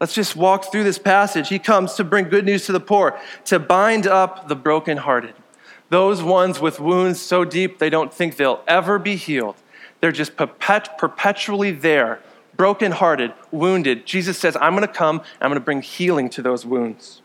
Let's 0.00 0.14
just 0.14 0.34
walk 0.34 0.72
through 0.72 0.84
this 0.84 0.98
passage. 0.98 1.50
He 1.50 1.58
comes 1.58 1.94
to 1.94 2.04
bring 2.04 2.30
good 2.30 2.46
news 2.46 2.64
to 2.66 2.72
the 2.72 2.80
poor, 2.80 3.20
to 3.44 3.58
bind 3.58 4.06
up 4.06 4.48
the 4.48 4.56
brokenhearted, 4.56 5.34
those 5.90 6.22
ones 6.22 6.58
with 6.58 6.80
wounds 6.80 7.20
so 7.20 7.44
deep 7.44 7.78
they 7.78 7.90
don't 7.90 8.12
think 8.12 8.36
they'll 8.36 8.64
ever 8.66 8.98
be 8.98 9.16
healed. 9.16 9.56
They're 10.00 10.10
just 10.10 10.36
perpet- 10.36 10.96
perpetually 10.96 11.72
there, 11.72 12.20
brokenhearted, 12.56 13.34
wounded. 13.50 14.06
Jesus 14.06 14.38
says, 14.38 14.56
I'm 14.58 14.74
going 14.74 14.88
to 14.88 14.92
come, 14.92 15.20
I'm 15.38 15.50
going 15.50 15.60
to 15.60 15.64
bring 15.64 15.82
healing 15.82 16.30
to 16.30 16.40
those 16.40 16.64
wounds. 16.64 17.20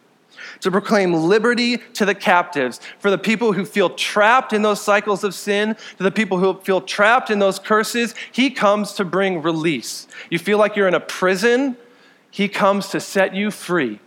To 0.59 0.69
proclaim 0.69 1.13
liberty 1.13 1.77
to 1.93 2.05
the 2.05 2.13
captives, 2.13 2.81
for 2.99 3.09
the 3.09 3.17
people 3.17 3.53
who 3.53 3.63
feel 3.63 3.89
trapped 3.89 4.51
in 4.51 4.63
those 4.63 4.81
cycles 4.81 5.23
of 5.23 5.33
sin, 5.33 5.77
to 5.97 6.03
the 6.03 6.11
people 6.11 6.39
who 6.39 6.59
feel 6.59 6.81
trapped 6.81 7.29
in 7.29 7.39
those 7.39 7.57
curses, 7.57 8.13
he 8.33 8.49
comes 8.49 8.91
to 8.93 9.05
bring 9.05 9.41
release. 9.41 10.07
You 10.29 10.39
feel 10.39 10.57
like 10.57 10.75
you're 10.75 10.89
in 10.89 10.93
a 10.93 10.99
prison, 10.99 11.77
he 12.35 12.49
comes 12.49 12.89
to 12.89 12.99
set 12.99 13.33
you 13.33 13.49
free. 13.49 13.97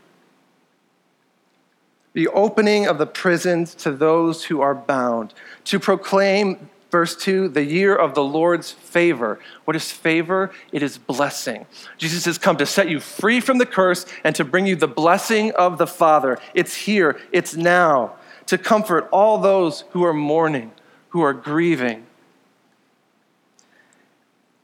The 2.12 2.28
opening 2.28 2.86
of 2.86 2.98
the 2.98 3.06
prisons 3.06 3.74
to 3.76 3.90
those 3.90 4.44
who 4.44 4.60
are 4.60 4.74
bound, 4.74 5.32
to 5.64 5.80
proclaim, 5.80 6.68
verse 6.90 7.16
2, 7.16 7.48
the 7.48 7.64
year 7.64 7.96
of 7.96 8.12
the 8.12 8.22
Lord's 8.22 8.70
favor. 8.70 9.38
What 9.64 9.76
is 9.76 9.90
favor? 9.90 10.50
It 10.72 10.82
is 10.82 10.98
blessing. 10.98 11.64
Jesus 11.96 12.26
has 12.26 12.36
come 12.36 12.58
to 12.58 12.66
set 12.66 12.90
you 12.90 13.00
free 13.00 13.40
from 13.40 13.56
the 13.56 13.64
curse 13.64 14.04
and 14.22 14.36
to 14.36 14.44
bring 14.44 14.66
you 14.66 14.76
the 14.76 14.86
blessing 14.86 15.52
of 15.52 15.78
the 15.78 15.86
Father. 15.86 16.38
It's 16.52 16.74
here, 16.74 17.18
it's 17.32 17.56
now, 17.56 18.16
to 18.44 18.58
comfort 18.58 19.08
all 19.10 19.38
those 19.38 19.84
who 19.92 20.04
are 20.04 20.12
mourning, 20.12 20.72
who 21.08 21.22
are 21.22 21.32
grieving, 21.32 22.04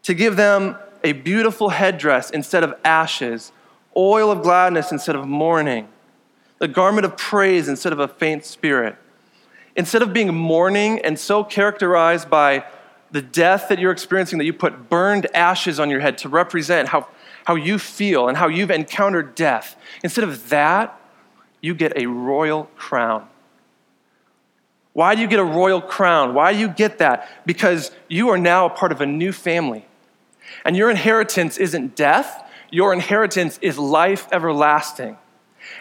to 0.02 0.12
give 0.12 0.36
them 0.36 0.76
a 1.04 1.12
beautiful 1.12 1.68
headdress 1.68 2.30
instead 2.30 2.64
of 2.64 2.74
ashes, 2.84 3.52
oil 3.96 4.30
of 4.30 4.42
gladness 4.42 4.90
instead 4.90 5.14
of 5.14 5.26
mourning, 5.26 5.86
the 6.58 6.66
garment 6.66 7.04
of 7.04 7.16
praise 7.16 7.68
instead 7.68 7.92
of 7.92 8.00
a 8.00 8.08
faint 8.08 8.44
spirit. 8.44 8.96
Instead 9.76 10.02
of 10.02 10.12
being 10.12 10.34
mourning 10.34 11.00
and 11.00 11.18
so 11.18 11.44
characterized 11.44 12.30
by 12.30 12.64
the 13.10 13.20
death 13.20 13.68
that 13.68 13.78
you're 13.78 13.92
experiencing 13.92 14.38
that 14.38 14.44
you 14.44 14.52
put 14.52 14.88
burned 14.88 15.26
ashes 15.34 15.78
on 15.78 15.90
your 15.90 16.00
head 16.00 16.18
to 16.18 16.28
represent 16.28 16.88
how, 16.88 17.06
how 17.44 17.54
you 17.54 17.78
feel 17.78 18.28
and 18.28 18.36
how 18.36 18.48
you've 18.48 18.70
encountered 18.70 19.34
death, 19.34 19.76
instead 20.02 20.24
of 20.24 20.48
that, 20.48 20.98
you 21.60 21.74
get 21.74 21.96
a 21.96 22.06
royal 22.06 22.64
crown. 22.76 23.28
Why 24.94 25.14
do 25.14 25.20
you 25.20 25.26
get 25.26 25.40
a 25.40 25.44
royal 25.44 25.80
crown? 25.82 26.34
Why 26.34 26.52
do 26.52 26.58
you 26.58 26.68
get 26.68 26.98
that? 26.98 27.28
Because 27.44 27.90
you 28.08 28.28
are 28.30 28.38
now 28.38 28.66
a 28.66 28.70
part 28.70 28.92
of 28.92 29.00
a 29.00 29.06
new 29.06 29.32
family. 29.32 29.86
And 30.64 30.76
your 30.76 30.90
inheritance 30.90 31.58
isn't 31.58 31.96
death, 31.96 32.42
your 32.70 32.92
inheritance 32.92 33.58
is 33.62 33.78
life 33.78 34.26
everlasting. 34.32 35.18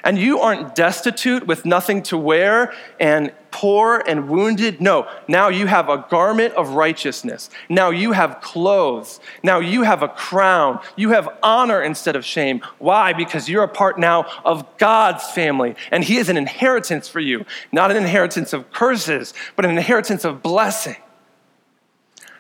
And 0.04 0.18
you 0.18 0.40
aren't 0.40 0.76
destitute 0.76 1.46
with 1.46 1.66
nothing 1.66 2.04
to 2.04 2.18
wear 2.18 2.74
and 3.00 3.34
poor 3.52 4.04
and 4.08 4.30
wounded. 4.30 4.82
No, 4.82 5.08
now 5.28 5.50
you 5.50 5.68
have 5.68 5.90
a 5.90 6.06
garment 6.10 6.54
of 6.56 6.70
righteousness. 6.70 7.50
Now 7.70 7.90
you 7.90 8.14
have 8.14 8.42
clothes. 8.42 9.20
Now 9.44 9.60
you 9.60 9.84
have 9.84 10.02
a 10.02 10.08
crown. 10.08 10.80
You 10.96 11.10
have 11.12 11.30
honor 11.44 11.82
instead 11.82 12.16
of 12.16 12.26
shame. 12.26 12.62
Why? 12.80 13.14
Because 13.14 13.48
you're 13.48 13.64
a 13.64 13.68
part 13.68 14.00
now 14.00 14.26
of 14.44 14.66
God's 14.78 15.26
family. 15.32 15.76
And 15.92 16.04
He 16.04 16.18
is 16.18 16.30
an 16.30 16.38
inheritance 16.38 17.08
for 17.08 17.20
you. 17.20 17.46
Not 17.72 17.92
an 17.92 17.98
inheritance 17.98 18.54
of 18.54 18.72
curses, 18.72 19.34
but 19.56 19.66
an 19.66 19.72
inheritance 19.72 20.26
of 20.26 20.42
blessing. 20.42 20.98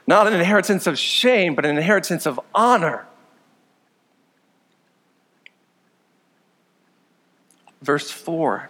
Not 0.05 0.27
an 0.27 0.33
inheritance 0.33 0.85
of 0.85 0.99
shame, 0.99 1.55
but 1.55 1.65
an 1.65 1.77
inheritance 1.77 2.25
of 2.25 2.39
honor. 2.53 3.05
Verse 7.81 8.11
4 8.11 8.69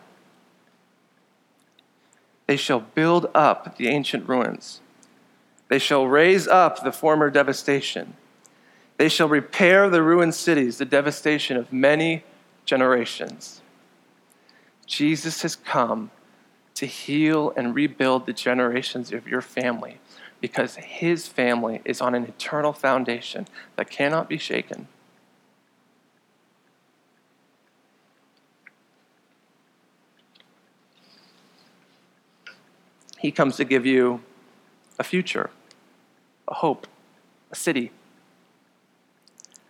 They 2.47 2.57
shall 2.57 2.79
build 2.81 3.29
up 3.33 3.77
the 3.77 3.87
ancient 3.87 4.27
ruins, 4.27 4.81
they 5.69 5.79
shall 5.79 6.07
raise 6.07 6.47
up 6.47 6.83
the 6.83 6.91
former 6.91 7.29
devastation. 7.29 8.15
They 8.97 9.09
shall 9.09 9.27
repair 9.27 9.89
the 9.89 10.03
ruined 10.03 10.35
cities, 10.35 10.77
the 10.77 10.85
devastation 10.85 11.57
of 11.57 11.73
many 11.73 12.23
generations. 12.63 13.59
Jesus 14.85 15.41
has 15.41 15.55
come 15.55 16.11
to 16.75 16.85
heal 16.85 17.51
and 17.57 17.73
rebuild 17.73 18.27
the 18.27 18.33
generations 18.33 19.11
of 19.11 19.27
your 19.27 19.41
family 19.41 19.97
because 20.43 20.75
his 20.75 21.25
family 21.25 21.81
is 21.85 22.01
on 22.01 22.13
an 22.13 22.25
eternal 22.25 22.73
foundation 22.73 23.47
that 23.77 23.89
cannot 23.89 24.27
be 24.27 24.37
shaken. 24.37 24.89
He 33.17 33.31
comes 33.31 33.55
to 33.55 33.63
give 33.63 33.85
you 33.85 34.21
a 34.99 35.03
future, 35.05 35.49
a 36.49 36.55
hope, 36.55 36.87
a 37.49 37.55
city. 37.55 37.93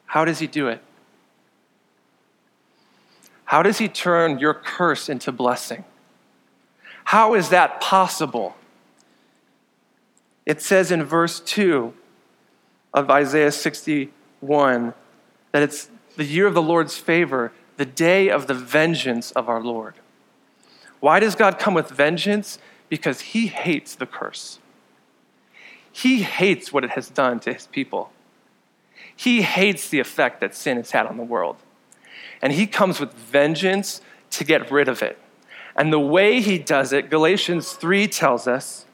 How 0.07 0.25
does 0.25 0.39
He 0.39 0.47
do 0.47 0.69
it? 0.69 0.81
How 3.45 3.61
does 3.61 3.77
He 3.77 3.87
turn 3.87 4.39
your 4.39 4.55
curse 4.55 5.07
into 5.07 5.31
blessing? 5.31 5.83
How 7.03 7.35
is 7.35 7.49
that 7.49 7.79
possible? 7.79 8.55
It 10.45 10.61
says 10.61 10.91
in 10.91 11.03
verse 11.03 11.39
2 11.39 11.93
of 12.93 13.09
Isaiah 13.09 13.51
61 13.51 14.93
that 15.51 15.63
it's 15.63 15.89
the 16.17 16.25
year 16.25 16.47
of 16.47 16.53
the 16.53 16.61
Lord's 16.61 16.97
favor, 16.97 17.51
the 17.77 17.85
day 17.85 18.29
of 18.29 18.47
the 18.47 18.53
vengeance 18.53 19.31
of 19.31 19.49
our 19.49 19.61
Lord. 19.61 19.95
Why 20.99 21.19
does 21.19 21.35
God 21.35 21.59
come 21.59 21.73
with 21.73 21.89
vengeance? 21.89 22.59
because 22.93 23.21
he 23.21 23.47
hates 23.47 23.95
the 23.95 24.05
curse. 24.05 24.59
He 25.91 26.21
hates 26.21 26.71
what 26.71 26.83
it 26.83 26.91
has 26.91 27.09
done 27.09 27.39
to 27.39 27.51
his 27.51 27.65
people. 27.65 28.11
He 29.15 29.41
hates 29.41 29.89
the 29.89 29.99
effect 29.99 30.41
that 30.41 30.53
sin 30.53 30.77
has 30.77 30.91
had 30.91 31.07
on 31.07 31.17
the 31.17 31.23
world. 31.23 31.57
And 32.39 32.53
he 32.53 32.67
comes 32.67 32.99
with 32.99 33.11
vengeance 33.11 33.99
to 34.29 34.43
get 34.43 34.69
rid 34.69 34.87
of 34.87 35.01
it. 35.01 35.17
And 35.75 35.91
the 35.91 35.99
way 35.99 36.39
he 36.39 36.59
does 36.59 36.93
it, 36.93 37.09
Galatians 37.09 37.71
3 37.71 38.07
tells 38.09 38.47
us, 38.47 38.85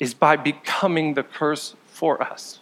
is 0.00 0.14
by 0.14 0.34
becoming 0.34 1.14
the 1.14 1.22
curse 1.22 1.76
for 1.86 2.20
us. 2.22 2.58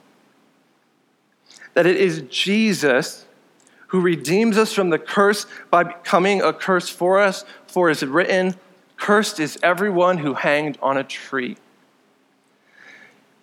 That 1.74 1.86
it 1.86 1.96
is 1.96 2.22
Jesus 2.28 3.24
who 3.88 4.00
redeems 4.00 4.58
us 4.58 4.72
from 4.72 4.90
the 4.90 4.98
curse 4.98 5.46
by 5.70 5.84
becoming 5.84 6.42
a 6.42 6.52
curse 6.52 6.88
for 6.88 7.18
us, 7.18 7.44
for 7.66 7.88
is 7.88 8.02
it 8.02 8.08
written, 8.08 8.54
Cursed 8.96 9.38
is 9.40 9.58
everyone 9.62 10.18
who 10.18 10.34
hanged 10.34 10.76
on 10.82 10.96
a 10.96 11.04
tree. 11.04 11.56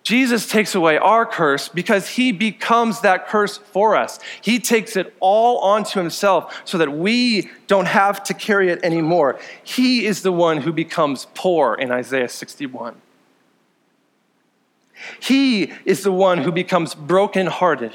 Jesus 0.02 0.48
takes 0.48 0.76
away 0.76 0.98
our 0.98 1.26
curse 1.26 1.68
because 1.68 2.10
he 2.10 2.30
becomes 2.30 3.00
that 3.00 3.26
curse 3.26 3.56
for 3.56 3.96
us. 3.96 4.20
He 4.40 4.60
takes 4.60 4.94
it 4.94 5.12
all 5.18 5.58
onto 5.58 5.98
himself 5.98 6.62
so 6.64 6.78
that 6.78 6.92
we 6.92 7.50
don't 7.66 7.88
have 7.88 8.22
to 8.24 8.34
carry 8.34 8.70
it 8.70 8.78
anymore. 8.84 9.40
He 9.64 10.06
is 10.06 10.22
the 10.22 10.30
one 10.30 10.58
who 10.58 10.72
becomes 10.72 11.26
poor 11.34 11.74
in 11.74 11.90
Isaiah 11.90 12.28
61. 12.28 12.94
He 15.20 15.72
is 15.84 16.02
the 16.02 16.12
one 16.12 16.38
who 16.38 16.52
becomes 16.52 16.94
brokenhearted. 16.94 17.92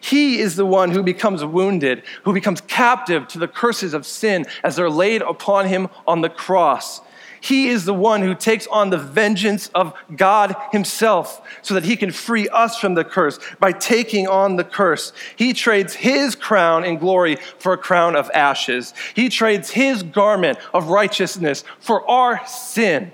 He 0.00 0.38
is 0.38 0.56
the 0.56 0.66
one 0.66 0.90
who 0.90 1.02
becomes 1.02 1.44
wounded, 1.44 2.02
who 2.24 2.32
becomes 2.32 2.60
captive 2.62 3.28
to 3.28 3.38
the 3.38 3.48
curses 3.48 3.92
of 3.92 4.06
sin 4.06 4.46
as 4.64 4.76
they're 4.76 4.90
laid 4.90 5.22
upon 5.22 5.66
him 5.66 5.88
on 6.06 6.22
the 6.22 6.30
cross. 6.30 7.02
He 7.40 7.68
is 7.68 7.84
the 7.84 7.94
one 7.94 8.20
who 8.20 8.34
takes 8.34 8.66
on 8.66 8.90
the 8.90 8.98
vengeance 8.98 9.68
of 9.74 9.94
God 10.14 10.54
Himself 10.72 11.40
so 11.62 11.74
that 11.74 11.84
He 11.84 11.96
can 11.96 12.12
free 12.12 12.48
us 12.48 12.78
from 12.78 12.94
the 12.94 13.04
curse 13.04 13.38
by 13.58 13.72
taking 13.72 14.28
on 14.28 14.56
the 14.56 14.64
curse. 14.64 15.12
He 15.36 15.54
trades 15.54 15.94
His 15.94 16.34
crown 16.34 16.84
in 16.84 16.98
glory 16.98 17.36
for 17.58 17.72
a 17.72 17.78
crown 17.78 18.14
of 18.14 18.30
ashes. 18.34 18.92
He 19.14 19.30
trades 19.30 19.70
His 19.70 20.02
garment 20.02 20.58
of 20.74 20.88
righteousness 20.88 21.64
for 21.78 22.08
our 22.10 22.46
sin. 22.46 23.12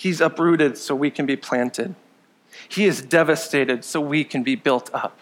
He's 0.00 0.22
uprooted 0.22 0.78
so 0.78 0.94
we 0.94 1.10
can 1.10 1.26
be 1.26 1.36
planted. 1.36 1.94
He 2.70 2.86
is 2.86 3.02
devastated 3.02 3.84
so 3.84 4.00
we 4.00 4.24
can 4.24 4.42
be 4.42 4.54
built 4.54 4.88
up. 4.94 5.18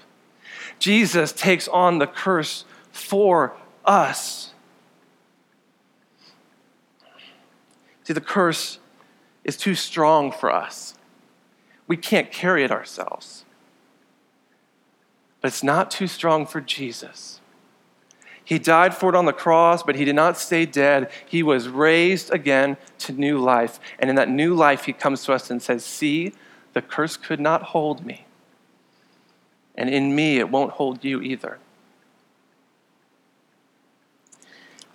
Jesus 0.78 1.32
takes 1.32 1.66
on 1.66 1.98
the 1.98 2.06
curse 2.06 2.64
for 2.92 3.56
us. 3.84 4.52
See, 8.04 8.12
the 8.12 8.20
curse 8.20 8.78
is 9.42 9.56
too 9.56 9.74
strong 9.74 10.30
for 10.30 10.48
us. 10.52 10.94
We 11.88 11.96
can't 11.96 12.30
carry 12.30 12.62
it 12.62 12.70
ourselves. 12.70 13.44
But 15.40 15.48
it's 15.48 15.64
not 15.64 15.90
too 15.90 16.06
strong 16.06 16.46
for 16.46 16.60
Jesus. 16.60 17.40
He 18.48 18.58
died 18.58 18.94
for 18.94 19.10
it 19.10 19.14
on 19.14 19.26
the 19.26 19.32
cross, 19.34 19.82
but 19.82 19.96
he 19.96 20.06
did 20.06 20.14
not 20.14 20.38
stay 20.38 20.64
dead. 20.64 21.10
He 21.26 21.42
was 21.42 21.68
raised 21.68 22.32
again 22.32 22.78
to 23.00 23.12
new 23.12 23.38
life. 23.38 23.78
And 23.98 24.08
in 24.08 24.16
that 24.16 24.30
new 24.30 24.54
life, 24.54 24.86
he 24.86 24.94
comes 24.94 25.24
to 25.24 25.34
us 25.34 25.50
and 25.50 25.60
says, 25.60 25.84
See, 25.84 26.32
the 26.72 26.80
curse 26.80 27.18
could 27.18 27.40
not 27.40 27.62
hold 27.62 28.06
me. 28.06 28.24
And 29.74 29.90
in 29.90 30.14
me, 30.14 30.38
it 30.38 30.48
won't 30.50 30.72
hold 30.72 31.04
you 31.04 31.20
either. 31.20 31.58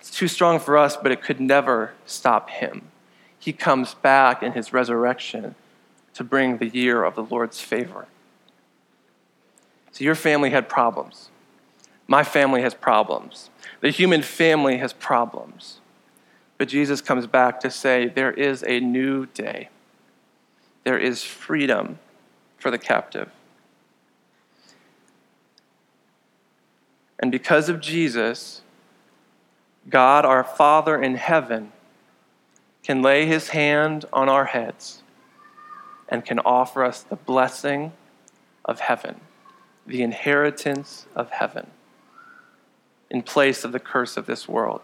It's 0.00 0.10
too 0.10 0.28
strong 0.28 0.58
for 0.58 0.76
us, 0.76 0.96
but 0.96 1.12
it 1.12 1.22
could 1.22 1.40
never 1.40 1.92
stop 2.06 2.50
him 2.50 2.90
he 3.44 3.52
comes 3.52 3.92
back 3.92 4.42
in 4.42 4.52
his 4.52 4.72
resurrection 4.72 5.54
to 6.14 6.24
bring 6.24 6.56
the 6.56 6.66
year 6.66 7.04
of 7.04 7.14
the 7.14 7.22
Lord's 7.22 7.60
favor. 7.60 8.06
So, 9.92 10.02
your 10.02 10.14
family 10.14 10.48
had 10.48 10.66
problems. 10.66 11.28
My 12.06 12.22
family 12.24 12.62
has 12.62 12.74
problems. 12.74 13.50
The 13.80 13.90
human 13.90 14.22
family 14.22 14.78
has 14.78 14.92
problems. 14.92 15.80
But 16.58 16.68
Jesus 16.68 17.00
comes 17.00 17.26
back 17.26 17.60
to 17.60 17.70
say, 17.70 18.06
There 18.06 18.32
is 18.32 18.62
a 18.66 18.80
new 18.80 19.26
day, 19.26 19.68
there 20.84 20.98
is 20.98 21.22
freedom 21.22 21.98
for 22.58 22.70
the 22.70 22.78
captive. 22.78 23.30
And 27.18 27.30
because 27.30 27.68
of 27.68 27.80
Jesus, 27.80 28.62
God, 29.88 30.24
our 30.24 30.44
Father 30.44 31.00
in 31.00 31.14
heaven, 31.14 31.72
can 32.82 33.00
lay 33.00 33.24
his 33.24 33.48
hand 33.48 34.04
on 34.12 34.28
our 34.28 34.44
heads 34.44 35.02
and 36.08 36.24
can 36.24 36.38
offer 36.40 36.84
us 36.84 37.02
the 37.02 37.16
blessing 37.16 37.92
of 38.64 38.80
heaven, 38.80 39.20
the 39.86 40.02
inheritance 40.02 41.06
of 41.16 41.30
heaven, 41.30 41.70
in 43.14 43.22
place 43.22 43.64
of 43.64 43.72
the 43.72 43.80
curse 43.80 44.18
of 44.18 44.26
this 44.26 44.46
world. 44.46 44.82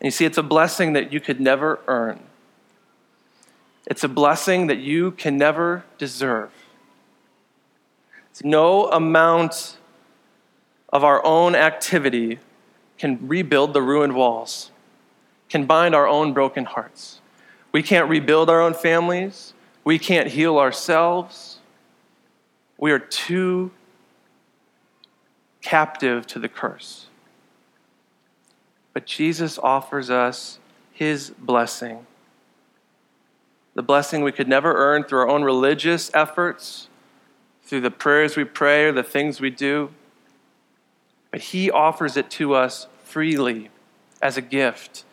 And 0.00 0.04
you 0.06 0.10
see, 0.12 0.24
it's 0.24 0.38
a 0.38 0.42
blessing 0.42 0.92
that 0.92 1.12
you 1.12 1.20
could 1.20 1.40
never 1.40 1.80
earn. 1.88 2.20
It's 3.86 4.04
a 4.04 4.08
blessing 4.08 4.68
that 4.68 4.78
you 4.78 5.10
can 5.12 5.36
never 5.36 5.84
deserve. 5.98 6.50
No 8.44 8.88
amount 8.90 9.78
of 10.92 11.02
our 11.02 11.24
own 11.24 11.54
activity 11.54 12.38
can 12.98 13.26
rebuild 13.26 13.72
the 13.72 13.82
ruined 13.82 14.14
walls 14.14 14.70
can 15.52 15.66
bind 15.66 15.94
our 15.94 16.08
own 16.08 16.32
broken 16.32 16.64
hearts. 16.64 17.20
We 17.72 17.82
can't 17.82 18.08
rebuild 18.08 18.48
our 18.48 18.62
own 18.62 18.72
families. 18.72 19.52
We 19.84 19.98
can't 19.98 20.28
heal 20.28 20.58
ourselves. 20.58 21.58
We 22.78 22.90
are 22.90 22.98
too 22.98 23.70
captive 25.60 26.26
to 26.28 26.38
the 26.38 26.48
curse. 26.48 27.08
But 28.92 29.06
Jesus 29.06 29.58
offers 29.58 30.10
us 30.10 30.58
his 30.92 31.30
blessing. 31.30 32.06
The 33.74 33.82
blessing 33.82 34.22
we 34.22 34.32
could 34.32 34.48
never 34.48 34.74
earn 34.74 35.04
through 35.04 35.20
our 35.20 35.28
own 35.28 35.42
religious 35.42 36.10
efforts, 36.12 36.88
through 37.62 37.80
the 37.80 37.90
prayers 37.90 38.36
we 38.36 38.44
pray 38.44 38.84
or 38.84 38.92
the 38.92 39.02
things 39.02 39.40
we 39.40 39.50
do. 39.50 39.90
But 41.30 41.40
he 41.40 41.70
offers 41.70 42.16
it 42.16 42.30
to 42.32 42.54
us 42.54 42.86
freely 43.04 43.70
as 44.20 44.36
a 44.36 44.42
gift. 44.42 45.04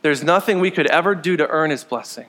There's 0.00 0.24
nothing 0.24 0.60
we 0.60 0.70
could 0.70 0.86
ever 0.86 1.14
do 1.14 1.36
to 1.36 1.46
earn 1.48 1.70
his 1.70 1.84
blessing. 1.84 2.26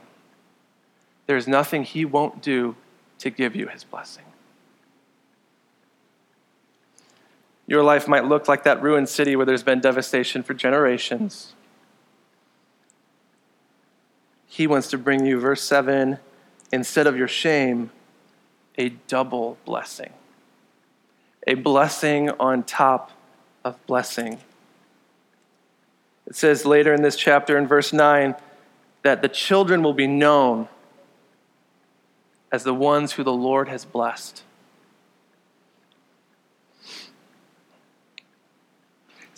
There's 1.27 1.47
nothing 1.47 1.83
he 1.83 2.03
won't 2.03 2.41
do 2.41 2.75
to 3.19 3.29
give 3.29 3.55
you 3.55 3.67
his 3.67 3.83
blessing. 3.83 4.25
Your 7.69 7.83
life 7.83 8.07
might 8.07 8.25
look 8.25 8.47
like 8.47 8.63
that 8.63 8.81
ruined 8.81 9.09
city 9.09 9.35
where 9.35 9.45
there's 9.45 9.61
been 9.61 9.79
devastation 9.79 10.41
for 10.41 10.55
generations. 10.55 11.53
He 14.47 14.65
wants 14.65 14.87
to 14.87 14.97
bring 14.97 15.23
you, 15.23 15.39
verse 15.39 15.61
7, 15.61 16.17
instead 16.73 17.05
of 17.05 17.15
your 17.15 17.27
shame, 17.27 17.91
a 18.75 18.89
double 18.89 19.59
blessing. 19.65 20.11
A 21.45 21.53
blessing 21.53 22.31
on 22.39 22.63
top 22.63 23.11
of 23.63 23.85
blessing. 23.85 24.39
It 26.25 26.35
says 26.35 26.65
later 26.65 26.91
in 26.91 27.03
this 27.03 27.15
chapter, 27.15 27.55
in 27.55 27.67
verse 27.67 27.93
9, 27.93 28.33
that 29.03 29.21
the 29.21 29.29
children 29.29 29.83
will 29.83 29.93
be 29.93 30.07
known 30.07 30.69
as 32.51 32.63
the 32.63 32.73
ones 32.73 33.11
who 33.11 33.23
the 33.23 33.31
Lord 33.31 33.67
has 33.67 33.85
blessed. 33.85 34.41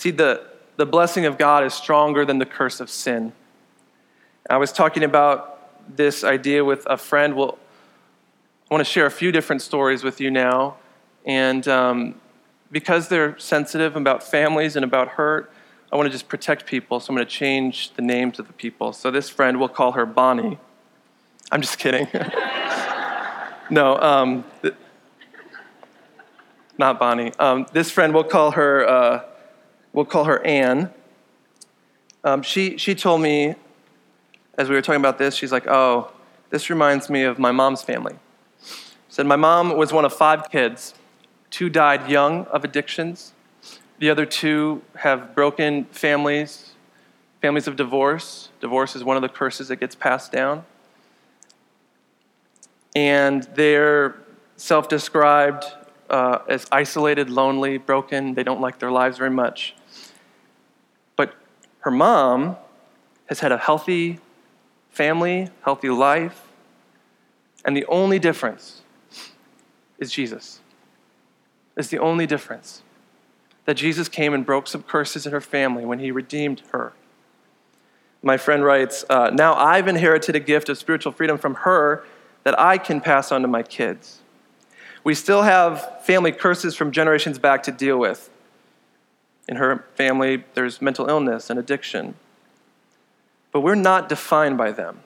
See, 0.02 0.10
the, 0.10 0.42
the 0.78 0.88
blessing 0.88 1.28
of 1.28 1.38
God 1.38 1.64
is 1.64 1.76
stronger 1.76 2.26
than 2.26 2.40
the 2.40 2.46
curse 2.48 2.80
of 2.80 2.90
sin. 2.90 3.34
I 4.50 4.58
was 4.58 4.72
talking 4.72 5.04
about 5.04 5.96
this 5.96 6.24
idea 6.24 6.66
with 6.66 6.88
a 6.88 6.98
friend. 6.98 7.36
Well, 7.36 7.60
I 8.68 8.74
want 8.74 8.84
to 8.84 8.92
share 8.92 9.06
a 9.06 9.12
few 9.12 9.32
different 9.32 9.62
stories 9.62 10.04
with 10.04 10.20
you 10.20 10.32
now. 10.32 10.78
And 11.24 11.68
um, 11.68 12.16
because 12.72 13.10
they're 13.10 13.38
sensitive 13.38 13.96
about 13.96 14.24
families 14.24 14.76
and 14.76 14.84
about 14.84 15.08
hurt, 15.08 15.54
I 15.92 15.98
want 15.98 16.08
to 16.08 16.12
just 16.12 16.28
protect 16.28 16.66
people, 16.66 17.00
so 17.00 17.12
I'm 17.12 17.16
going 17.16 17.28
to 17.28 17.32
change 17.32 17.94
the 17.94 18.02
names 18.02 18.40
of 18.40 18.48
the 18.48 18.54
people. 18.54 18.94
So 18.94 19.12
this 19.12 19.30
friend, 19.30 19.60
we'll 19.60 19.70
call 19.70 19.92
her 19.92 20.08
Bonnie. 20.08 20.58
I'm 21.52 21.62
just 21.62 21.78
kidding. 21.78 22.08
no, 23.70 24.00
um, 24.00 24.46
th- 24.64 24.74
not 26.80 26.98
Bonnie. 26.98 27.32
Um, 27.38 27.68
this 27.72 27.92
friend, 27.92 28.16
we'll 28.16 28.24
call 28.24 28.50
her, 28.54 28.90
uh, 28.90 29.26
we'll 29.94 30.06
call 30.06 30.26
her 30.26 30.46
Anne. 30.46 30.92
Um, 32.24 32.42
she, 32.44 32.78
she 32.78 32.96
told 32.96 33.22
me, 33.22 33.56
as 34.58 34.70
we 34.70 34.76
were 34.76 34.82
talking 34.82 35.02
about 35.02 35.18
this, 35.18 35.36
she's 35.36 35.52
like, 35.52 35.68
oh, 35.68 36.12
this 36.50 36.70
reminds 36.70 37.10
me 37.10 37.24
of 37.24 37.40
my 37.40 37.52
mom's 37.52 37.82
family. 37.82 38.16
Said 39.10 39.26
my 39.26 39.36
mom 39.36 39.76
was 39.76 39.92
one 39.92 40.06
of 40.06 40.14
five 40.14 40.50
kids. 40.52 40.94
Two 41.50 41.70
died 41.70 42.10
young 42.10 42.46
of 42.46 42.64
addictions. 42.64 43.34
The 44.00 44.10
other 44.10 44.26
two 44.26 44.82
have 44.96 45.36
broken 45.36 45.86
families, 45.86 46.74
families 47.42 47.68
of 47.68 47.76
divorce. 47.76 48.50
Divorce 48.60 48.96
is 48.96 49.04
one 49.04 49.18
of 49.18 49.22
the 49.22 49.30
curses 49.30 49.68
that 49.68 49.78
gets 49.78 49.96
passed 49.96 50.32
down. 50.32 50.66
And 52.96 53.44
they're 53.56 54.16
self 54.58 54.90
described 54.90 55.66
uh, 56.10 56.40
as 56.48 56.66
isolated, 56.72 57.30
lonely, 57.30 57.78
broken. 57.78 58.34
They 58.34 58.44
don't 58.44 58.62
like 58.62 58.80
their 58.80 58.92
lives 58.92 59.18
very 59.18 59.30
much. 59.30 59.76
Her 61.82 61.92
mom 61.92 62.58
has 63.28 63.40
had 63.40 63.52
a 63.52 63.58
healthy 63.58 64.20
family, 64.90 65.50
healthy 65.64 65.90
life. 65.90 66.48
And 67.64 67.78
the 67.78 67.86
only 67.86 68.20
difference 68.20 68.82
is 70.00 70.12
Jesus. 70.12 70.60
It's 71.78 71.90
the 71.90 72.00
only 72.00 72.28
difference 72.28 72.84
that 73.66 73.76
Jesus 73.76 74.10
came 74.10 74.34
and 74.34 74.46
broke 74.46 74.68
some 74.68 74.84
curses 74.84 75.26
in 75.26 75.32
her 75.32 75.42
family 75.42 75.86
when 75.86 76.00
he 76.00 76.12
redeemed 76.12 76.62
her. 76.72 76.94
My 78.24 78.38
friend 78.38 78.64
writes, 78.64 79.06
uh, 79.10 79.32
Now 79.34 79.54
I've 79.56 79.88
inherited 79.88 80.36
a 80.36 80.40
gift 80.40 80.70
of 80.70 80.78
spiritual 80.78 81.12
freedom 81.12 81.38
from 81.38 81.56
her 81.56 82.04
that 82.44 82.60
I 82.60 82.78
can 82.78 83.02
pass 83.02 83.32
on 83.32 83.42
to 83.44 83.48
my 83.48 83.64
kids. 83.64 84.20
We 85.04 85.16
still 85.16 85.44
have 85.44 86.04
family 86.04 86.32
curses 86.32 86.76
from 86.76 86.92
generations 86.92 87.40
back 87.40 87.64
to 87.64 87.72
deal 87.72 87.98
with. 87.98 88.30
In 89.52 89.58
her 89.58 89.84
family, 89.96 90.46
there's 90.54 90.82
mental 90.82 91.10
illness 91.10 91.50
and 91.50 91.60
addiction. 91.60 92.16
But 93.52 93.60
we're 93.60 93.76
not 93.76 94.08
defined 94.08 94.58
by 94.58 94.72
them 94.72 95.02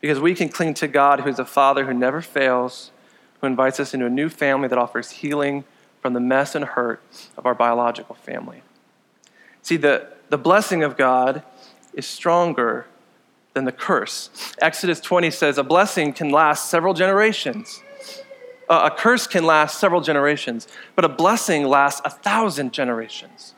because 0.00 0.18
we 0.18 0.34
can 0.34 0.48
cling 0.48 0.74
to 0.74 0.88
God, 0.88 1.20
who's 1.20 1.38
a 1.38 1.44
father 1.44 1.86
who 1.86 1.94
never 1.94 2.20
fails, 2.20 2.90
who 3.40 3.46
invites 3.46 3.78
us 3.78 3.94
into 3.94 4.06
a 4.06 4.10
new 4.10 4.28
family 4.28 4.66
that 4.66 4.76
offers 4.76 5.12
healing 5.12 5.62
from 6.00 6.14
the 6.14 6.20
mess 6.20 6.56
and 6.56 6.64
hurt 6.64 7.00
of 7.38 7.46
our 7.46 7.54
biological 7.54 8.16
family. 8.16 8.64
See, 9.62 9.76
the, 9.76 10.08
the 10.28 10.38
blessing 10.38 10.82
of 10.82 10.96
God 10.96 11.44
is 11.94 12.06
stronger 12.06 12.86
than 13.54 13.66
the 13.66 13.72
curse. 13.72 14.30
Exodus 14.60 14.98
20 14.98 15.30
says 15.30 15.58
a 15.58 15.62
blessing 15.62 16.12
can 16.12 16.30
last 16.30 16.68
several 16.68 16.92
generations. 16.92 17.84
A 18.80 18.90
curse 18.90 19.26
can 19.26 19.44
last 19.44 19.78
several 19.78 20.00
generations, 20.00 20.68
but 20.94 21.04
a 21.04 21.08
blessing 21.08 21.64
lasts 21.64 22.00
a 22.04 22.10
thousand 22.10 22.72
generations. 22.72 23.54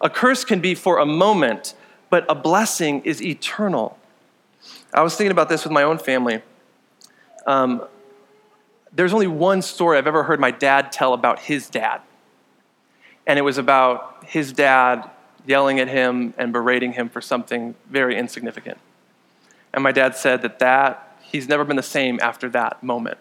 A 0.00 0.10
curse 0.10 0.44
can 0.44 0.60
be 0.60 0.74
for 0.74 0.98
a 0.98 1.06
moment, 1.06 1.74
but 2.10 2.24
a 2.28 2.34
blessing 2.34 3.02
is 3.02 3.22
eternal. 3.22 3.98
I 4.92 5.02
was 5.02 5.14
thinking 5.16 5.30
about 5.30 5.48
this 5.48 5.64
with 5.64 5.72
my 5.72 5.82
own 5.82 5.98
family. 5.98 6.42
Um, 7.46 7.84
there's 8.92 9.12
only 9.12 9.26
one 9.26 9.62
story 9.62 9.98
I've 9.98 10.06
ever 10.06 10.22
heard 10.24 10.40
my 10.40 10.50
dad 10.50 10.90
tell 10.90 11.12
about 11.12 11.40
his 11.40 11.68
dad. 11.68 12.00
And 13.26 13.38
it 13.38 13.42
was 13.42 13.58
about 13.58 14.24
his 14.24 14.52
dad 14.52 15.10
yelling 15.46 15.78
at 15.80 15.88
him 15.88 16.34
and 16.38 16.52
berating 16.52 16.92
him 16.92 17.08
for 17.08 17.20
something 17.20 17.74
very 17.90 18.16
insignificant. 18.16 18.78
And 19.72 19.82
my 19.82 19.92
dad 19.92 20.16
said 20.16 20.42
that 20.42 20.58
that 20.60 21.18
he's 21.20 21.48
never 21.48 21.64
been 21.64 21.76
the 21.76 21.82
same 21.82 22.18
after 22.22 22.48
that 22.50 22.82
moment. 22.82 23.18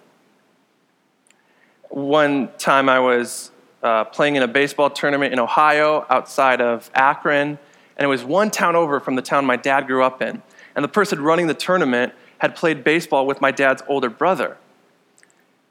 One 1.95 2.49
time 2.57 2.89
I 2.89 2.99
was 2.99 3.51
uh, 3.81 4.03
playing 4.03 4.35
in 4.35 4.43
a 4.43 4.49
baseball 4.49 4.89
tournament 4.89 5.31
in 5.31 5.39
Ohio 5.39 6.05
outside 6.09 6.59
of 6.59 6.91
Akron, 6.93 7.57
and 7.95 8.03
it 8.03 8.07
was 8.07 8.21
one 8.21 8.51
town 8.51 8.75
over 8.75 8.99
from 8.99 9.15
the 9.15 9.21
town 9.21 9.45
my 9.45 9.55
dad 9.55 9.87
grew 9.87 10.03
up 10.03 10.21
in. 10.21 10.41
And 10.75 10.83
the 10.83 10.89
person 10.89 11.21
running 11.21 11.47
the 11.47 11.53
tournament 11.53 12.11
had 12.39 12.53
played 12.53 12.83
baseball 12.83 13.25
with 13.25 13.39
my 13.39 13.49
dad's 13.49 13.81
older 13.87 14.09
brother. 14.09 14.57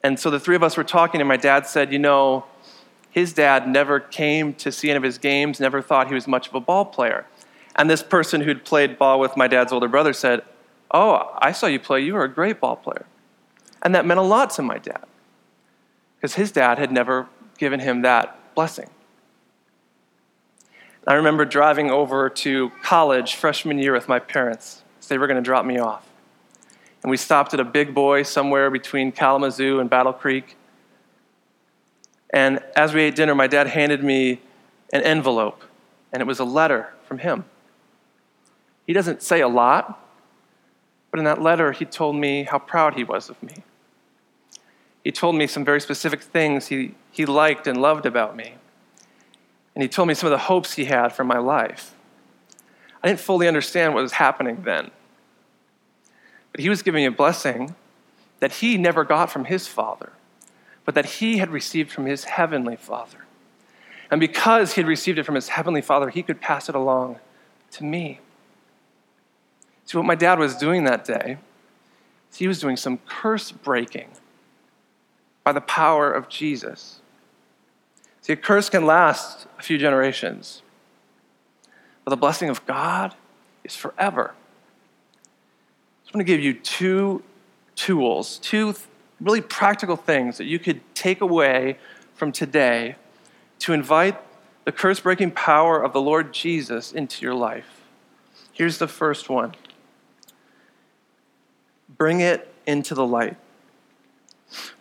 And 0.02 0.18
so 0.18 0.30
the 0.30 0.40
three 0.40 0.56
of 0.56 0.62
us 0.62 0.78
were 0.78 0.82
talking, 0.82 1.20
and 1.20 1.28
my 1.28 1.36
dad 1.36 1.66
said, 1.66 1.92
You 1.92 1.98
know, 1.98 2.46
his 3.10 3.34
dad 3.34 3.68
never 3.68 4.00
came 4.00 4.54
to 4.54 4.72
see 4.72 4.88
any 4.88 4.96
of 4.96 5.02
his 5.02 5.18
games, 5.18 5.60
never 5.60 5.82
thought 5.82 6.08
he 6.08 6.14
was 6.14 6.26
much 6.26 6.48
of 6.48 6.54
a 6.54 6.60
ball 6.60 6.86
player. 6.86 7.26
And 7.76 7.90
this 7.90 8.02
person 8.02 8.40
who'd 8.40 8.64
played 8.64 8.96
ball 8.96 9.20
with 9.20 9.36
my 9.36 9.46
dad's 9.46 9.74
older 9.74 9.88
brother 9.88 10.14
said, 10.14 10.40
Oh, 10.90 11.36
I 11.36 11.52
saw 11.52 11.66
you 11.66 11.80
play. 11.80 12.00
You 12.00 12.14
were 12.14 12.24
a 12.24 12.32
great 12.32 12.60
ball 12.60 12.76
player. 12.76 13.04
And 13.82 13.94
that 13.94 14.06
meant 14.06 14.20
a 14.20 14.22
lot 14.22 14.48
to 14.52 14.62
my 14.62 14.78
dad 14.78 15.04
because 16.24 16.36
his 16.36 16.50
dad 16.52 16.78
had 16.78 16.90
never 16.90 17.28
given 17.58 17.80
him 17.80 18.00
that 18.00 18.54
blessing. 18.54 18.88
I 21.06 21.16
remember 21.16 21.44
driving 21.44 21.90
over 21.90 22.30
to 22.30 22.70
college 22.82 23.34
freshman 23.34 23.78
year 23.78 23.92
with 23.92 24.08
my 24.08 24.20
parents. 24.20 24.82
They 25.06 25.18
were 25.18 25.26
going 25.26 25.36
to 25.36 25.42
drop 25.42 25.66
me 25.66 25.78
off. 25.78 26.08
And 27.02 27.10
we 27.10 27.18
stopped 27.18 27.52
at 27.52 27.60
a 27.60 27.64
big 27.64 27.92
boy 27.94 28.22
somewhere 28.22 28.70
between 28.70 29.12
Kalamazoo 29.12 29.80
and 29.80 29.90
Battle 29.90 30.14
Creek. 30.14 30.56
And 32.32 32.60
as 32.74 32.94
we 32.94 33.02
ate 33.02 33.16
dinner, 33.16 33.34
my 33.34 33.46
dad 33.46 33.66
handed 33.66 34.02
me 34.02 34.40
an 34.94 35.02
envelope, 35.02 35.62
and 36.10 36.22
it 36.22 36.26
was 36.26 36.38
a 36.38 36.44
letter 36.46 36.94
from 37.06 37.18
him. 37.18 37.44
He 38.86 38.94
doesn't 38.94 39.22
say 39.22 39.42
a 39.42 39.48
lot, 39.48 40.02
but 41.10 41.18
in 41.18 41.26
that 41.26 41.42
letter, 41.42 41.72
he 41.72 41.84
told 41.84 42.16
me 42.16 42.44
how 42.44 42.58
proud 42.58 42.94
he 42.94 43.04
was 43.04 43.28
of 43.28 43.42
me. 43.42 43.56
He 45.04 45.12
told 45.12 45.36
me 45.36 45.46
some 45.46 45.64
very 45.64 45.82
specific 45.82 46.22
things 46.22 46.68
he, 46.68 46.94
he 47.10 47.26
liked 47.26 47.66
and 47.66 47.80
loved 47.80 48.06
about 48.06 48.34
me. 48.34 48.54
And 49.74 49.82
he 49.82 49.88
told 49.88 50.08
me 50.08 50.14
some 50.14 50.28
of 50.28 50.30
the 50.30 50.46
hopes 50.46 50.72
he 50.72 50.86
had 50.86 51.12
for 51.12 51.24
my 51.24 51.38
life. 51.38 51.94
I 53.02 53.08
didn't 53.08 53.20
fully 53.20 53.46
understand 53.46 53.92
what 53.92 54.02
was 54.02 54.12
happening 54.12 54.62
then. 54.62 54.90
But 56.52 56.60
he 56.60 56.70
was 56.70 56.82
giving 56.82 57.02
me 57.02 57.06
a 57.06 57.10
blessing 57.10 57.74
that 58.40 58.52
he 58.52 58.78
never 58.78 59.04
got 59.04 59.30
from 59.30 59.44
his 59.44 59.68
father, 59.68 60.12
but 60.86 60.94
that 60.94 61.04
he 61.04 61.38
had 61.38 61.50
received 61.50 61.92
from 61.92 62.06
his 62.06 62.24
heavenly 62.24 62.76
father. 62.76 63.26
And 64.10 64.20
because 64.20 64.74
he 64.74 64.80
had 64.80 64.88
received 64.88 65.18
it 65.18 65.24
from 65.24 65.34
his 65.34 65.48
heavenly 65.48 65.82
father, 65.82 66.08
he 66.08 66.22
could 66.22 66.40
pass 66.40 66.68
it 66.68 66.74
along 66.74 67.18
to 67.72 67.84
me. 67.84 68.20
See, 69.84 69.98
what 69.98 70.06
my 70.06 70.14
dad 70.14 70.38
was 70.38 70.56
doing 70.56 70.84
that 70.84 71.04
day, 71.04 71.36
he 72.34 72.48
was 72.48 72.58
doing 72.58 72.76
some 72.76 72.98
curse 73.06 73.52
breaking 73.52 74.08
by 75.44 75.52
the 75.52 75.60
power 75.60 76.10
of 76.10 76.28
Jesus. 76.28 77.00
See, 78.22 78.32
a 78.32 78.36
curse 78.36 78.70
can 78.70 78.86
last 78.86 79.46
a 79.58 79.62
few 79.62 79.76
generations, 79.76 80.62
but 82.04 82.10
the 82.10 82.16
blessing 82.16 82.48
of 82.48 82.64
God 82.66 83.14
is 83.62 83.76
forever. 83.76 84.32
I 84.32 86.04
just 86.04 86.14
want 86.14 86.26
to 86.26 86.32
give 86.32 86.40
you 86.40 86.54
two 86.54 87.22
tools, 87.76 88.38
two 88.38 88.74
really 89.20 89.42
practical 89.42 89.96
things 89.96 90.38
that 90.38 90.46
you 90.46 90.58
could 90.58 90.80
take 90.94 91.20
away 91.20 91.78
from 92.14 92.32
today 92.32 92.96
to 93.60 93.72
invite 93.72 94.18
the 94.64 94.72
curse 94.72 95.00
breaking 95.00 95.32
power 95.32 95.82
of 95.82 95.92
the 95.92 96.00
Lord 96.00 96.32
Jesus 96.32 96.92
into 96.92 97.22
your 97.22 97.34
life. 97.34 97.82
Here's 98.52 98.78
the 98.78 98.88
first 98.88 99.28
one 99.28 99.54
bring 101.96 102.20
it 102.20 102.52
into 102.66 102.94
the 102.94 103.06
light. 103.06 103.36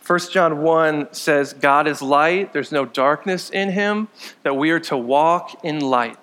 1 0.06 0.20
John 0.32 0.62
1 0.62 1.14
says, 1.14 1.54
God 1.54 1.88
is 1.88 2.02
light, 2.02 2.52
there's 2.52 2.72
no 2.72 2.86
darkness 2.86 3.50
in 3.50 3.70
him, 3.70 4.10
that 4.44 4.56
we 4.56 4.72
are 4.72 4.80
to 4.82 4.98
walk 4.98 5.64
in 5.64 5.80
light, 5.80 6.18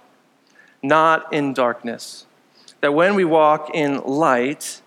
not 0.83 1.33
in 1.33 1.55
darkness. 1.55 2.27
That 2.81 2.95
when 2.95 3.15
we 3.15 3.25
walk 3.25 3.71
in 3.75 4.01
light, 4.01 4.83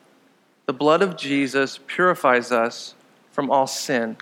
the 0.66 0.74
blood 0.74 1.02
of 1.02 1.18
Jesus 1.18 1.80
purifies 1.88 2.52
us 2.52 2.96
from 3.32 3.50
all 3.50 3.68
sin. 3.68 4.18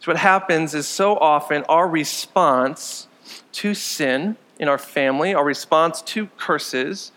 So, 0.00 0.12
what 0.12 0.18
happens 0.18 0.74
is 0.74 0.86
so 0.86 1.16
often 1.16 1.64
our 1.68 1.88
response 1.88 3.08
to 3.52 3.74
sin 3.74 4.36
in 4.58 4.68
our 4.68 4.78
family, 4.78 5.34
our 5.34 5.44
response 5.44 6.02
to 6.02 6.26
curses, 6.36 7.12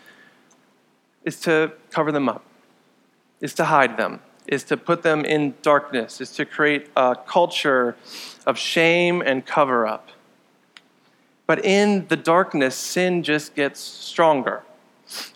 is 1.23 1.39
to 1.41 1.73
cover 1.91 2.11
them 2.11 2.27
up, 2.27 2.43
is 3.41 3.53
to 3.55 3.65
hide 3.65 3.97
them, 3.97 4.21
is 4.49 4.63
to 4.63 4.75
put 4.75 5.03
them 5.03 5.23
in 5.23 5.53
darkness, 5.61 6.19
is 6.19 6.31
to 6.31 6.43
create 6.43 6.89
a 6.97 7.15
culture 7.27 7.95
of 8.47 8.57
shame 8.57 9.21
and 9.21 9.45
cover 9.45 9.85
up. 9.85 10.09
But 11.45 11.63
in 11.63 12.07
the 12.07 12.15
darkness, 12.15 12.75
sin 12.75 13.21
just 13.21 13.55
gets 13.55 13.79
stronger. 13.79 14.63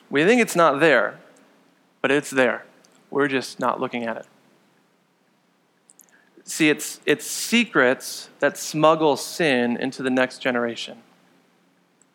We 0.10 0.26
think 0.26 0.42
it's 0.42 0.56
not 0.56 0.80
there, 0.80 1.20
but 2.02 2.10
it's 2.10 2.32
there. 2.32 2.66
We're 3.12 3.28
just 3.28 3.60
not 3.60 3.80
looking 3.80 4.04
at 4.04 4.18
it. 4.18 4.26
See, 6.44 6.70
it's, 6.70 7.00
it's 7.06 7.26
secrets 7.26 8.30
that 8.40 8.58
smuggle 8.58 9.16
sin 9.16 9.78
into 9.78 10.02
the 10.02 10.10
next 10.10 10.40
generation. 10.40 10.98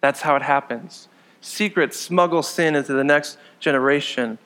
That's 0.01 0.23
how 0.23 0.35
it 0.35 0.43
happens. 0.43 1.09
Secrets 1.41 1.99
smuggle 1.99 2.43
sin 2.43 2.75
into 2.75 2.93
the 2.93 3.05
next 3.05 3.39
generation. 3.61 4.39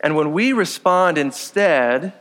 And 0.00 0.14
when 0.14 0.32
we 0.32 0.52
respond 0.52 1.18
instead 1.18 2.12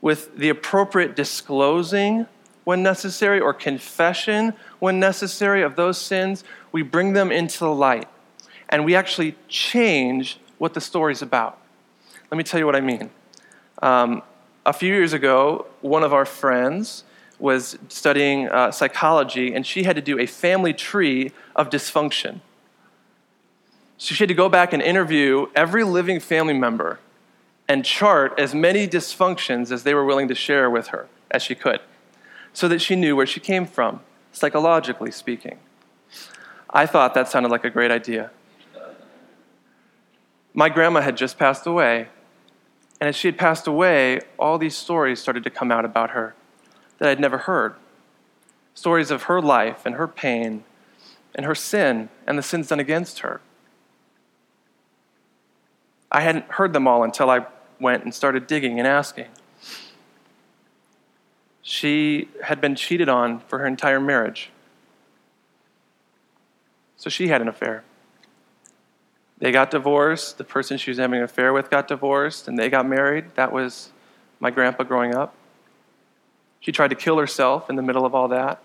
with 0.00 0.36
the 0.36 0.48
appropriate 0.48 1.14
disclosing 1.14 2.26
when 2.64 2.82
necessary 2.82 3.40
or 3.40 3.52
confession 3.52 4.54
when 4.78 5.00
necessary 5.00 5.62
of 5.62 5.76
those 5.76 5.98
sins, 5.98 6.44
we 6.70 6.82
bring 6.82 7.12
them 7.12 7.30
into 7.30 7.58
the 7.60 7.74
light. 7.74 8.08
And 8.68 8.84
we 8.84 8.94
actually 8.94 9.36
change 9.48 10.38
what 10.58 10.74
the 10.74 10.80
story's 10.80 11.22
about. 11.22 11.58
Let 12.30 12.38
me 12.38 12.44
tell 12.44 12.58
you 12.58 12.66
what 12.66 12.76
I 12.76 12.80
mean. 12.80 13.10
Um, 13.82 14.22
a 14.64 14.72
few 14.72 14.94
years 14.94 15.12
ago, 15.12 15.66
one 15.80 16.02
of 16.02 16.12
our 16.12 16.24
friends 16.24 17.04
was 17.38 17.76
studying 17.88 18.48
uh, 18.48 18.70
psychology, 18.70 19.52
and 19.52 19.66
she 19.66 19.82
had 19.82 19.96
to 19.96 20.02
do 20.02 20.18
a 20.18 20.26
family 20.26 20.72
tree 20.72 21.32
of 21.56 21.68
dysfunction. 21.68 22.40
So 24.02 24.16
she 24.16 24.24
had 24.24 24.28
to 24.30 24.34
go 24.34 24.48
back 24.48 24.72
and 24.72 24.82
interview 24.82 25.46
every 25.54 25.84
living 25.84 26.18
family 26.18 26.54
member 26.54 26.98
and 27.68 27.84
chart 27.84 28.34
as 28.36 28.52
many 28.52 28.88
dysfunctions 28.88 29.70
as 29.70 29.84
they 29.84 29.94
were 29.94 30.04
willing 30.04 30.26
to 30.26 30.34
share 30.34 30.68
with 30.68 30.88
her 30.88 31.06
as 31.30 31.40
she 31.40 31.54
could, 31.54 31.80
so 32.52 32.66
that 32.66 32.80
she 32.80 32.96
knew 32.96 33.14
where 33.14 33.28
she 33.28 33.38
came 33.38 33.64
from, 33.64 34.00
psychologically 34.32 35.12
speaking. 35.12 35.60
I 36.68 36.84
thought 36.84 37.14
that 37.14 37.28
sounded 37.28 37.52
like 37.52 37.62
a 37.62 37.70
great 37.70 37.92
idea. 37.92 38.32
My 40.52 40.68
grandma 40.68 41.00
had 41.00 41.16
just 41.16 41.38
passed 41.38 41.64
away, 41.64 42.08
and 43.00 43.08
as 43.08 43.14
she 43.14 43.28
had 43.28 43.38
passed 43.38 43.68
away, 43.68 44.18
all 44.36 44.58
these 44.58 44.76
stories 44.76 45.20
started 45.20 45.44
to 45.44 45.50
come 45.50 45.70
out 45.70 45.84
about 45.84 46.10
her 46.10 46.34
that 46.98 47.08
I'd 47.08 47.20
never 47.20 47.38
heard. 47.38 47.76
Stories 48.74 49.12
of 49.12 49.22
her 49.24 49.40
life 49.40 49.86
and 49.86 49.94
her 49.94 50.08
pain 50.08 50.64
and 51.36 51.46
her 51.46 51.54
sin 51.54 52.08
and 52.26 52.36
the 52.36 52.42
sins 52.42 52.66
done 52.66 52.80
against 52.80 53.20
her. 53.20 53.40
I 56.12 56.20
hadn't 56.20 56.44
heard 56.44 56.74
them 56.74 56.86
all 56.86 57.02
until 57.02 57.30
I 57.30 57.46
went 57.80 58.04
and 58.04 58.14
started 58.14 58.46
digging 58.46 58.78
and 58.78 58.86
asking. 58.86 59.28
She 61.62 62.28
had 62.42 62.60
been 62.60 62.74
cheated 62.74 63.08
on 63.08 63.40
for 63.40 63.58
her 63.58 63.66
entire 63.66 63.98
marriage. 63.98 64.50
So 66.96 67.08
she 67.08 67.28
had 67.28 67.40
an 67.40 67.48
affair. 67.48 67.82
They 69.38 69.50
got 69.50 69.70
divorced. 69.70 70.36
The 70.36 70.44
person 70.44 70.76
she 70.76 70.90
was 70.90 70.98
having 70.98 71.18
an 71.18 71.24
affair 71.24 71.52
with 71.52 71.70
got 71.70 71.88
divorced, 71.88 72.46
and 72.46 72.58
they 72.58 72.68
got 72.68 72.86
married. 72.86 73.34
That 73.34 73.50
was 73.50 73.90
my 74.38 74.50
grandpa 74.50 74.84
growing 74.84 75.14
up. 75.14 75.34
She 76.60 76.72
tried 76.72 76.88
to 76.88 76.94
kill 76.94 77.18
herself 77.18 77.70
in 77.70 77.76
the 77.76 77.82
middle 77.82 78.04
of 78.04 78.14
all 78.14 78.28
that. 78.28 78.62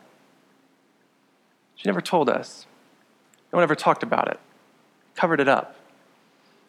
She 1.76 1.88
never 1.88 2.02
told 2.02 2.30
us. 2.30 2.66
No 3.52 3.58
one 3.58 3.64
ever 3.64 3.74
talked 3.74 4.04
about 4.04 4.28
it, 4.28 4.40
covered 5.16 5.40
it 5.40 5.48
up. 5.48 5.76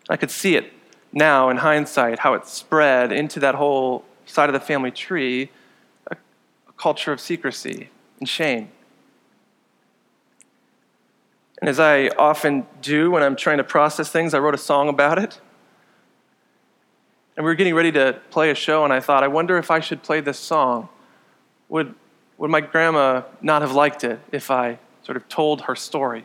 I 0.08 0.16
could 0.16 0.30
see 0.30 0.56
it 0.56 0.72
now 1.12 1.50
in 1.50 1.58
hindsight, 1.58 2.20
how 2.20 2.34
it 2.34 2.46
spread 2.46 3.12
into 3.12 3.40
that 3.40 3.54
whole 3.54 4.04
side 4.26 4.48
of 4.48 4.52
the 4.52 4.60
family 4.60 4.90
tree 4.90 5.50
a, 6.10 6.16
a 6.68 6.72
culture 6.72 7.12
of 7.12 7.20
secrecy 7.20 7.90
and 8.20 8.28
shame. 8.28 8.70
And 11.60 11.68
as 11.68 11.80
I 11.80 12.08
often 12.08 12.66
do 12.82 13.10
when 13.10 13.22
I'm 13.22 13.36
trying 13.36 13.58
to 13.58 13.64
process 13.64 14.10
things, 14.10 14.32
I 14.32 14.38
wrote 14.38 14.54
a 14.54 14.58
song 14.58 14.88
about 14.88 15.18
it. 15.18 15.40
And 17.36 17.44
we 17.44 17.50
were 17.50 17.56
getting 17.56 17.74
ready 17.74 17.92
to 17.92 18.20
play 18.30 18.50
a 18.50 18.54
show, 18.54 18.84
and 18.84 18.92
I 18.92 19.00
thought, 19.00 19.22
I 19.22 19.28
wonder 19.28 19.58
if 19.58 19.70
I 19.70 19.80
should 19.80 20.02
play 20.02 20.20
this 20.20 20.38
song. 20.38 20.88
Would, 21.68 21.94
would 22.36 22.50
my 22.50 22.60
grandma 22.60 23.22
not 23.40 23.62
have 23.62 23.72
liked 23.72 24.04
it 24.04 24.20
if 24.32 24.50
I 24.50 24.78
sort 25.02 25.16
of 25.16 25.28
told 25.28 25.62
her 25.62 25.76
story? 25.76 26.24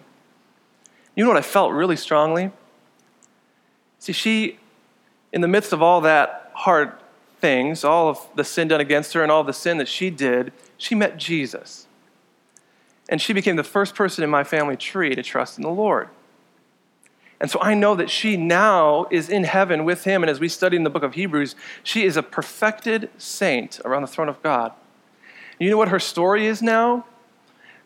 You 1.16 1.24
know 1.24 1.30
what 1.30 1.38
I 1.38 1.44
felt 1.44 1.72
really 1.72 1.96
strongly? 1.96 2.52
See, 4.04 4.12
she, 4.12 4.60
in 5.32 5.40
the 5.40 5.48
midst 5.48 5.72
of 5.72 5.82
all 5.82 6.02
that 6.02 6.52
hard 6.56 6.92
things, 7.40 7.86
all 7.86 8.10
of 8.10 8.20
the 8.36 8.44
sin 8.44 8.68
done 8.68 8.82
against 8.82 9.14
her 9.14 9.24
and 9.24 9.32
all 9.32 9.46
the 9.46 9.54
sin 9.54 9.78
that 9.78 9.88
she 9.88 10.10
did, 10.10 10.52
she 10.78 10.94
met 10.94 11.16
Jesus. 11.16 11.88
And 13.08 13.22
she 13.22 13.32
became 13.32 13.56
the 13.56 13.64
first 13.64 13.96
person 13.96 14.22
in 14.22 14.30
my 14.30 14.44
family 14.44 14.76
tree 14.76 15.16
to 15.16 15.24
trust 15.24 15.58
in 15.58 15.62
the 15.62 15.70
Lord. 15.70 16.10
And 17.40 17.50
so 17.50 17.62
I 17.62 17.76
know 17.76 17.96
that 17.96 18.10
she 18.10 18.36
now 18.36 19.08
is 19.10 19.30
in 19.30 19.46
heaven 19.46 19.86
with 19.86 20.04
him. 20.04 20.22
And 20.22 20.30
as 20.30 20.42
we 20.42 20.50
study 20.50 20.76
in 20.76 20.84
the 20.84 20.90
book 20.90 21.04
of 21.04 21.14
Hebrews, 21.14 21.56
she 21.82 22.04
is 22.04 22.18
a 22.18 22.24
perfected 22.24 23.10
saint 23.18 23.80
around 23.86 24.02
the 24.02 24.10
throne 24.10 24.28
of 24.28 24.44
God. 24.44 24.74
You 25.60 25.70
know 25.70 25.78
what 25.78 25.88
her 25.88 26.00
story 26.00 26.46
is 26.46 26.62
now? 26.62 27.06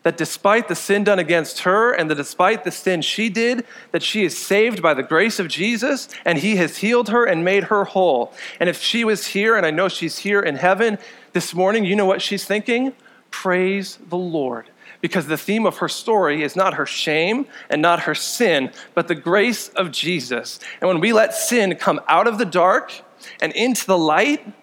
That 0.08 0.16
despite 0.16 0.70
the 0.70 0.76
sin 0.76 1.04
done 1.04 1.20
against 1.20 1.64
her 1.64 1.92
and 1.92 2.10
that 2.10 2.16
despite 2.16 2.64
the 2.64 2.72
sin 2.72 3.02
she 3.02 3.28
did, 3.28 3.66
that 3.92 4.02
she 4.02 4.24
is 4.24 4.38
saved 4.38 4.82
by 4.82 4.94
the 4.94 5.04
grace 5.04 5.38
of 5.38 5.50
Jesus 5.50 6.08
and 6.24 6.38
he 6.38 6.56
has 6.56 6.78
healed 6.78 7.10
her 7.10 7.26
and 7.26 7.44
made 7.44 7.66
her 7.66 7.84
whole. 7.84 8.32
And 8.62 8.70
if 8.70 8.82
she 8.82 9.04
was 9.04 9.28
here, 9.28 9.58
and 9.58 9.66
I 9.66 9.72
know 9.72 9.90
she's 9.90 10.20
here 10.20 10.42
in 10.42 10.56
heaven 10.56 10.98
this 11.34 11.54
morning, 11.54 11.84
you 11.84 11.94
know 11.94 12.06
what 12.06 12.22
she's 12.22 12.46
thinking? 12.46 12.94
Praise 13.32 14.00
the 14.08 14.16
Lord 14.18 14.70
because 15.02 15.28
the 15.28 15.38
theme 15.38 15.66
of 15.66 15.80
her 15.80 15.90
story 15.90 16.42
is 16.42 16.56
not 16.56 16.76
her 16.76 16.86
shame 16.86 17.46
and 17.70 17.82
not 17.82 18.04
her 18.04 18.16
sin, 18.16 18.72
but 18.94 19.10
the 19.10 19.14
grace 19.16 19.68
of 19.76 19.92
Jesus. 19.92 20.58
And 20.80 20.88
when 20.88 21.02
we 21.02 21.12
let 21.12 21.34
sin 21.34 21.76
come 21.76 22.00
out 22.08 22.28
of 22.28 22.38
the 22.38 22.46
dark 22.46 22.94
and 23.42 23.52
into 23.52 23.86
the 23.86 23.98
light, 23.98 24.54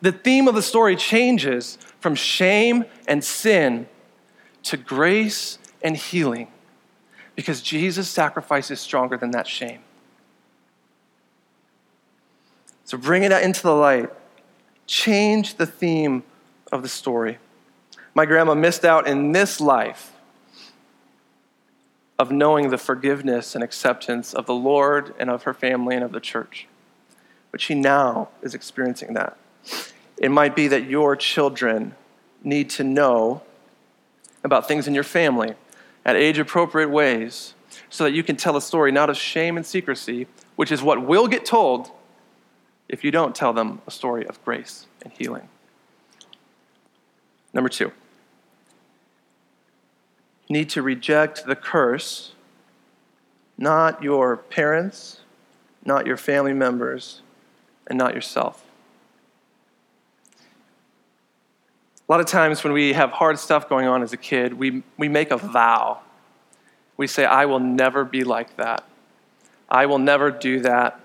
the 0.00 0.12
theme 0.12 0.48
of 0.48 0.54
the 0.54 0.62
story 0.62 0.96
changes 0.96 1.76
from 2.00 2.14
shame 2.14 2.86
and 3.06 3.22
sin 3.22 3.86
to 4.64 4.76
grace 4.76 5.58
and 5.82 5.96
healing 5.96 6.48
because 7.36 7.62
Jesus' 7.62 8.08
sacrifice 8.08 8.70
is 8.70 8.80
stronger 8.80 9.16
than 9.16 9.30
that 9.32 9.46
shame. 9.46 9.80
So 12.84 12.98
bring 12.98 13.22
it 13.22 13.32
out 13.32 13.42
into 13.42 13.62
the 13.62 13.74
light. 13.74 14.10
Change 14.86 15.56
the 15.56 15.66
theme 15.66 16.22
of 16.70 16.82
the 16.82 16.88
story 16.88 17.38
my 18.14 18.24
grandma 18.24 18.54
missed 18.54 18.84
out 18.84 19.08
in 19.08 19.32
this 19.32 19.60
life 19.60 20.12
of 22.16 22.30
knowing 22.30 22.70
the 22.70 22.78
forgiveness 22.78 23.56
and 23.56 23.64
acceptance 23.64 24.32
of 24.32 24.46
the 24.46 24.54
Lord 24.54 25.12
and 25.18 25.28
of 25.28 25.42
her 25.42 25.52
family 25.52 25.96
and 25.96 26.04
of 26.04 26.12
the 26.12 26.20
church. 26.20 26.68
But 27.50 27.60
she 27.60 27.74
now 27.74 28.28
is 28.40 28.54
experiencing 28.54 29.14
that. 29.14 29.36
It 30.16 30.30
might 30.30 30.54
be 30.54 30.68
that 30.68 30.84
your 30.84 31.16
children 31.16 31.96
need 32.44 32.70
to 32.70 32.84
know 32.84 33.42
about 34.44 34.68
things 34.68 34.86
in 34.86 34.94
your 34.94 35.04
family 35.04 35.54
at 36.04 36.14
age 36.14 36.38
appropriate 36.38 36.90
ways 36.90 37.54
so 37.90 38.04
that 38.04 38.12
you 38.12 38.22
can 38.22 38.36
tell 38.36 38.56
a 38.56 38.60
story 38.60 38.92
not 38.92 39.10
of 39.10 39.16
shame 39.16 39.56
and 39.56 39.66
secrecy, 39.66 40.26
which 40.54 40.70
is 40.70 40.82
what 40.82 41.04
will 41.04 41.26
get 41.26 41.44
told 41.44 41.90
if 42.88 43.02
you 43.02 43.10
don't 43.10 43.34
tell 43.34 43.52
them 43.52 43.80
a 43.86 43.90
story 43.90 44.26
of 44.26 44.42
grace 44.44 44.86
and 45.02 45.12
healing. 45.14 45.48
Number 47.52 47.68
two 47.68 47.92
need 50.48 50.68
to 50.68 50.82
reject 50.82 51.46
the 51.46 51.56
curse, 51.56 52.32
not 53.56 54.02
your 54.02 54.36
parents, 54.36 55.20
not 55.84 56.06
your 56.06 56.16
family 56.16 56.52
members, 56.52 57.22
and 57.86 57.98
not 57.98 58.14
yourself. 58.14 58.63
A 62.06 62.12
lot 62.12 62.20
of 62.20 62.26
times 62.26 62.62
when 62.62 62.74
we 62.74 62.92
have 62.92 63.12
hard 63.12 63.38
stuff 63.38 63.66
going 63.66 63.86
on 63.86 64.02
as 64.02 64.12
a 64.12 64.18
kid, 64.18 64.52
we, 64.52 64.82
we 64.98 65.08
make 65.08 65.30
a 65.30 65.38
vow. 65.38 66.00
We 66.98 67.06
say, 67.06 67.24
I 67.24 67.46
will 67.46 67.60
never 67.60 68.04
be 68.04 68.24
like 68.24 68.56
that. 68.58 68.84
I 69.70 69.86
will 69.86 69.98
never 69.98 70.30
do 70.30 70.60
that. 70.60 71.00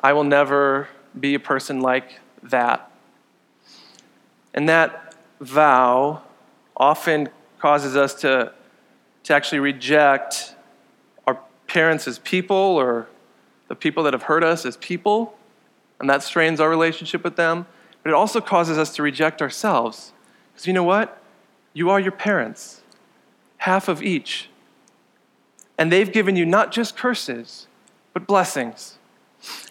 I 0.00 0.12
will 0.12 0.24
never 0.24 0.88
be 1.18 1.34
a 1.34 1.38
person 1.38 1.80
like 1.80 2.18
that. 2.42 2.90
And 4.52 4.68
that 4.68 5.14
vow 5.40 6.22
often 6.76 7.28
causes 7.60 7.96
us 7.96 8.14
to, 8.22 8.52
to 9.22 9.34
actually 9.34 9.60
reject 9.60 10.56
our 11.28 11.38
parents 11.68 12.08
as 12.08 12.18
people 12.18 12.56
or 12.56 13.06
the 13.68 13.76
people 13.76 14.02
that 14.02 14.14
have 14.14 14.24
hurt 14.24 14.42
us 14.42 14.66
as 14.66 14.76
people, 14.78 15.38
and 16.00 16.10
that 16.10 16.24
strains 16.24 16.58
our 16.58 16.68
relationship 16.68 17.22
with 17.22 17.36
them. 17.36 17.66
But 18.02 18.10
it 18.10 18.14
also 18.14 18.40
causes 18.40 18.78
us 18.78 18.94
to 18.96 19.02
reject 19.02 19.40
ourselves. 19.40 20.12
Because 20.52 20.66
you 20.66 20.72
know 20.72 20.82
what? 20.82 21.22
You 21.72 21.90
are 21.90 22.00
your 22.00 22.12
parents, 22.12 22.82
half 23.58 23.88
of 23.88 24.02
each. 24.02 24.48
And 25.78 25.90
they've 25.90 26.12
given 26.12 26.36
you 26.36 26.44
not 26.44 26.72
just 26.72 26.96
curses, 26.96 27.66
but 28.12 28.26
blessings. 28.26 28.98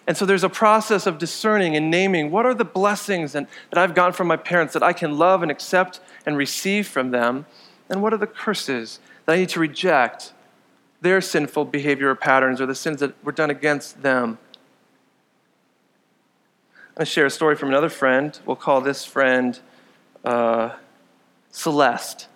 And 0.08 0.17
so 0.17 0.26
there's 0.26 0.44
a 0.44 0.50
process 0.50 1.06
of 1.06 1.17
discerning 1.17 1.76
and 1.76 1.89
naming 1.89 2.32
what 2.32 2.46
are 2.46 2.54
the 2.54 2.65
blessings 2.65 3.34
that 3.34 3.48
I've 3.74 3.94
gotten 3.94 4.13
from 4.13 4.28
my 4.28 4.36
parents 4.36 4.74
that 4.74 4.84
I 4.84 4.94
can 4.94 5.17
love 5.17 5.41
and 5.41 5.52
accept 5.52 6.02
and 6.26 6.36
receive 6.36 6.88
from 6.88 7.12
them, 7.12 7.46
and 7.89 8.02
what 8.02 8.13
are 8.13 8.17
the 8.17 8.28
curses 8.28 9.00
that 9.26 9.34
I 9.34 9.38
need 9.38 9.50
to 9.50 9.60
reject? 9.60 10.34
Their 11.02 11.22
sinful 11.22 11.65
behavior 11.65 12.10
or 12.10 12.15
patterns 12.15 12.60
or 12.60 12.65
the 12.65 12.76
sins 12.76 13.00
that 13.00 13.24
were 13.24 13.32
done 13.32 13.50
against 13.50 14.02
them. 14.02 14.38
I'm 16.91 16.95
going 16.95 17.06
to 17.06 17.12
share 17.12 17.25
a 17.25 17.30
story 17.30 17.56
from 17.56 17.69
another 17.69 17.88
friend. 17.88 18.38
We'll 18.45 18.58
call 18.58 18.82
this 18.82 19.06
friend 19.06 19.58
uh, 20.25 20.71
Celeste. 21.49 22.27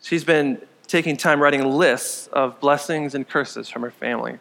She's 0.00 0.24
been 0.24 0.62
taking 0.86 1.18
time 1.18 1.42
writing 1.42 1.62
lists 1.62 2.26
of 2.28 2.58
blessings 2.58 3.14
and 3.14 3.28
curses 3.28 3.68
from 3.68 3.82
her 3.82 3.90
family. 3.90 4.38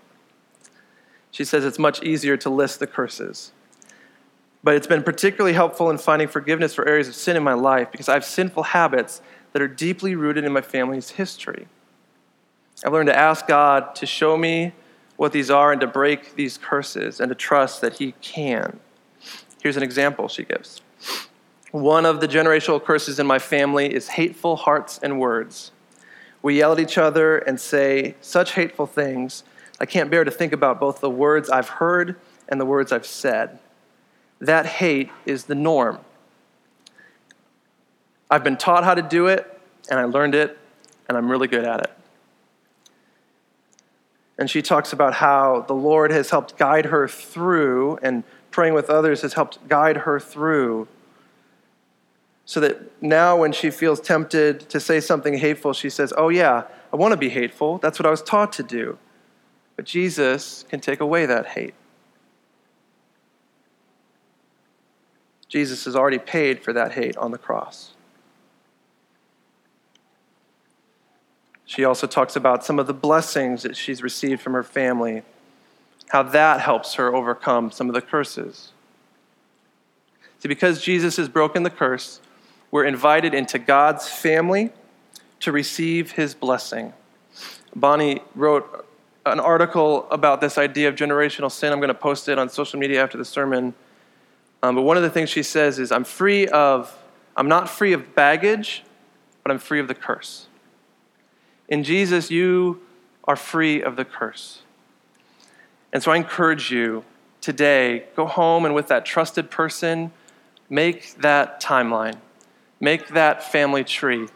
She 1.31 1.43
says 1.43 1.65
it's 1.65 1.77
much 1.77 2.01
easier 2.01 2.37
to 2.37 2.49
list 2.49 2.79
the 2.79 2.87
curses. 2.87 3.51
But 4.63 4.75
it's 4.75 4.87
been 4.87 5.03
particularly 5.03 5.53
helpful 5.53 5.89
in 5.89 5.97
finding 5.97 6.29
forgiveness 6.29 6.73
for 6.73 6.87
areas 6.87 7.09
of 7.09 7.15
sin 7.15 7.35
in 7.35 7.43
my 7.43 7.55
life 7.55 7.91
because 7.91 8.07
I 8.07 8.13
have 8.13 8.23
sinful 8.23 8.63
habits 8.63 9.21
that 9.51 9.61
are 9.61 9.67
deeply 9.67 10.15
rooted 10.15 10.45
in 10.45 10.53
my 10.53 10.61
family's 10.61 11.09
history. 11.09 11.67
I've 12.85 12.93
learned 12.93 13.07
to 13.07 13.17
ask 13.17 13.47
God 13.47 13.95
to 13.95 14.05
show 14.05 14.37
me 14.37 14.71
what 15.21 15.33
these 15.33 15.51
are 15.51 15.71
and 15.71 15.79
to 15.79 15.85
break 15.85 16.33
these 16.33 16.57
curses 16.57 17.19
and 17.19 17.29
to 17.29 17.35
trust 17.35 17.79
that 17.81 17.93
He 17.99 18.13
can. 18.21 18.79
Here's 19.61 19.77
an 19.77 19.83
example 19.83 20.27
she 20.27 20.43
gives. 20.43 20.81
One 21.69 22.07
of 22.07 22.21
the 22.21 22.27
generational 22.27 22.83
curses 22.83 23.19
in 23.19 23.27
my 23.27 23.37
family 23.37 23.93
is 23.93 24.07
hateful 24.07 24.55
hearts 24.55 24.99
and 25.03 25.19
words. 25.19 25.73
We 26.41 26.57
yell 26.57 26.73
at 26.73 26.79
each 26.79 26.97
other 26.97 27.37
and 27.37 27.59
say 27.59 28.15
such 28.19 28.53
hateful 28.53 28.87
things. 28.87 29.43
I 29.79 29.85
can't 29.85 30.09
bear 30.09 30.23
to 30.23 30.31
think 30.31 30.53
about 30.53 30.79
both 30.79 31.01
the 31.01 31.09
words 31.11 31.51
I've 31.51 31.69
heard 31.69 32.15
and 32.49 32.59
the 32.59 32.65
words 32.65 32.91
I've 32.91 33.05
said 33.05 33.59
that 34.39 34.65
hate 34.65 35.11
is 35.27 35.43
the 35.43 35.53
norm. 35.53 35.99
I've 38.27 38.43
been 38.43 38.57
taught 38.57 38.83
how 38.83 38.95
to 38.95 39.03
do 39.03 39.27
it, 39.27 39.61
and 39.87 39.99
I 39.99 40.05
learned 40.05 40.33
it, 40.33 40.57
and 41.07 41.15
I'm 41.15 41.29
really 41.29 41.47
good 41.47 41.63
at 41.63 41.81
it. 41.81 41.91
And 44.41 44.49
she 44.49 44.63
talks 44.63 44.91
about 44.91 45.13
how 45.13 45.65
the 45.67 45.75
Lord 45.75 46.09
has 46.09 46.31
helped 46.31 46.57
guide 46.57 46.87
her 46.87 47.07
through, 47.07 47.99
and 48.01 48.23
praying 48.49 48.73
with 48.73 48.89
others 48.89 49.21
has 49.21 49.33
helped 49.33 49.67
guide 49.67 49.97
her 49.97 50.19
through. 50.19 50.87
So 52.45 52.59
that 52.61 52.99
now, 53.03 53.37
when 53.37 53.51
she 53.51 53.69
feels 53.69 54.01
tempted 54.01 54.61
to 54.61 54.79
say 54.79 54.99
something 54.99 55.35
hateful, 55.35 55.73
she 55.73 55.91
says, 55.91 56.11
Oh, 56.17 56.29
yeah, 56.29 56.63
I 56.91 56.95
want 56.95 57.11
to 57.11 57.17
be 57.17 57.29
hateful. 57.29 57.77
That's 57.77 57.99
what 57.99 58.07
I 58.07 58.09
was 58.09 58.23
taught 58.23 58.51
to 58.53 58.63
do. 58.63 58.97
But 59.75 59.85
Jesus 59.85 60.65
can 60.67 60.79
take 60.79 61.01
away 61.01 61.27
that 61.27 61.45
hate. 61.45 61.75
Jesus 65.49 65.85
has 65.85 65.95
already 65.95 66.17
paid 66.17 66.63
for 66.63 66.73
that 66.73 66.93
hate 66.93 67.15
on 67.15 67.29
the 67.29 67.37
cross. 67.37 67.93
She 71.71 71.85
also 71.85 72.05
talks 72.05 72.35
about 72.35 72.65
some 72.65 72.79
of 72.79 72.87
the 72.87 72.93
blessings 72.93 73.63
that 73.63 73.77
she's 73.77 74.03
received 74.03 74.41
from 74.41 74.51
her 74.51 74.61
family, 74.61 75.21
how 76.09 76.21
that 76.21 76.59
helps 76.59 76.95
her 76.95 77.15
overcome 77.15 77.71
some 77.71 77.87
of 77.87 77.95
the 77.95 78.01
curses. 78.01 78.73
See, 80.39 80.49
because 80.49 80.81
Jesus 80.81 81.15
has 81.15 81.29
broken 81.29 81.63
the 81.63 81.69
curse, 81.69 82.19
we're 82.71 82.83
invited 82.83 83.33
into 83.33 83.57
God's 83.57 84.09
family 84.09 84.71
to 85.39 85.53
receive 85.53 86.11
his 86.11 86.35
blessing. 86.35 86.91
Bonnie 87.73 88.21
wrote 88.35 88.85
an 89.25 89.39
article 89.39 90.09
about 90.11 90.41
this 90.41 90.57
idea 90.57 90.89
of 90.89 90.95
generational 90.95 91.49
sin. 91.49 91.71
I'm 91.71 91.79
going 91.79 91.87
to 91.87 91.93
post 91.93 92.27
it 92.27 92.37
on 92.37 92.49
social 92.49 92.81
media 92.81 93.01
after 93.01 93.17
the 93.17 93.23
sermon. 93.23 93.73
Um, 94.61 94.75
but 94.75 94.81
one 94.81 94.97
of 94.97 95.03
the 95.03 95.09
things 95.09 95.29
she 95.29 95.41
says 95.41 95.79
is, 95.79 95.93
I'm 95.93 96.03
free 96.03 96.49
of, 96.49 96.93
I'm 97.37 97.47
not 97.47 97.69
free 97.69 97.93
of 97.93 98.13
baggage, 98.13 98.83
but 99.41 99.53
I'm 99.53 99.57
free 99.57 99.79
of 99.79 99.87
the 99.87 99.95
curse. 99.95 100.47
In 101.71 101.83
Jesus, 101.83 102.29
you 102.29 102.81
are 103.23 103.35
free 103.35 103.81
of 103.81 103.95
the 103.95 104.05
curse. 104.05 104.61
And 105.91 106.03
so 106.03 106.11
I 106.11 106.17
encourage 106.17 106.71
you 106.71 107.03
today, 107.41 108.03
go 108.15 108.27
home 108.27 108.63
and 108.63 108.75
with 108.75 108.87
that 108.89 109.05
trusted 109.05 109.49
person, 109.49 110.11
make 110.69 111.15
that 111.15 111.59
timeline, 111.59 112.17
make 112.79 113.07
that 113.07 113.43
family 113.43 113.83
tree. 113.83 114.27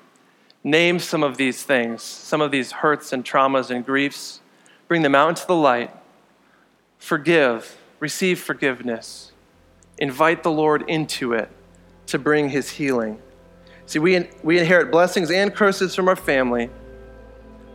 Name 0.64 0.98
some 0.98 1.22
of 1.22 1.38
these 1.38 1.62
things, 1.62 2.02
some 2.02 2.42
of 2.42 2.50
these 2.50 2.72
hurts 2.72 3.14
and 3.14 3.24
traumas 3.24 3.70
and 3.70 3.86
griefs. 3.86 4.42
Bring 4.88 5.04
them 5.04 5.14
out 5.14 5.30
into 5.30 5.46
the 5.46 5.56
light. 5.56 5.92
Forgive, 6.98 7.78
receive 8.00 8.40
forgiveness 8.40 9.32
invite 9.98 10.44
the 10.44 10.52
Lord 10.52 10.84
into 10.88 11.34
it 11.34 11.50
to 12.08 12.20
bring 12.20 12.50
his 12.50 12.70
healing. 12.70 13.20
See, 13.86 14.00
we, 14.00 14.28
we 14.44 14.60
inherit 14.60 14.92
blessings 14.92 15.32
and 15.32 15.54
curses 15.54 15.96
from 15.96 16.08
our 16.08 16.16
family, 16.16 16.70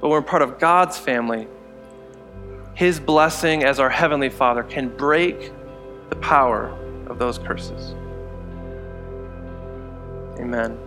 but 0.01 0.09
we're 0.09 0.23
part 0.23 0.43
of 0.43 0.59
God's 0.59 0.99
family. 0.99 1.47
His 2.75 2.99
blessing 2.99 3.63
as 3.65 3.79
our 3.79 3.91
Heavenly 3.91 4.31
Father 4.31 4.63
can 4.63 4.89
break 4.89 5.53
the 6.09 6.17
power 6.17 6.71
of 7.07 7.19
those 7.19 7.39
curses. 7.39 7.95
Amen. 10.39 10.79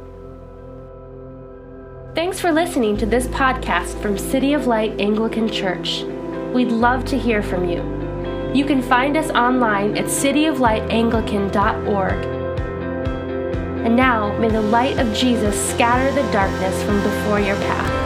Thanks 2.15 2.39
for 2.39 2.51
listening 2.51 2.97
to 2.97 3.05
this 3.05 3.27
podcast 3.27 4.01
from 4.01 4.17
City 4.17 4.53
of 4.53 4.65
Light 4.67 4.99
Anglican 4.99 5.49
Church. 5.49 6.03
We'd 6.53 6.71
love 6.71 7.05
to 7.05 7.17
hear 7.17 7.41
from 7.41 7.67
you. 7.67 7.81
You 8.53 8.65
can 8.65 8.83
find 8.83 9.17
us 9.17 9.31
online 9.31 9.97
at 9.97 10.05
cityoflightanglican.org. 10.05 12.25
And 13.85 13.95
now, 13.95 14.37
may 14.37 14.49
the 14.49 14.61
light 14.61 14.99
of 14.99 15.11
Jesus 15.15 15.59
scatter 15.71 16.13
the 16.13 16.21
darkness 16.31 16.83
from 16.83 17.01
before 17.01 17.39
your 17.39 17.55
path. 17.55 18.02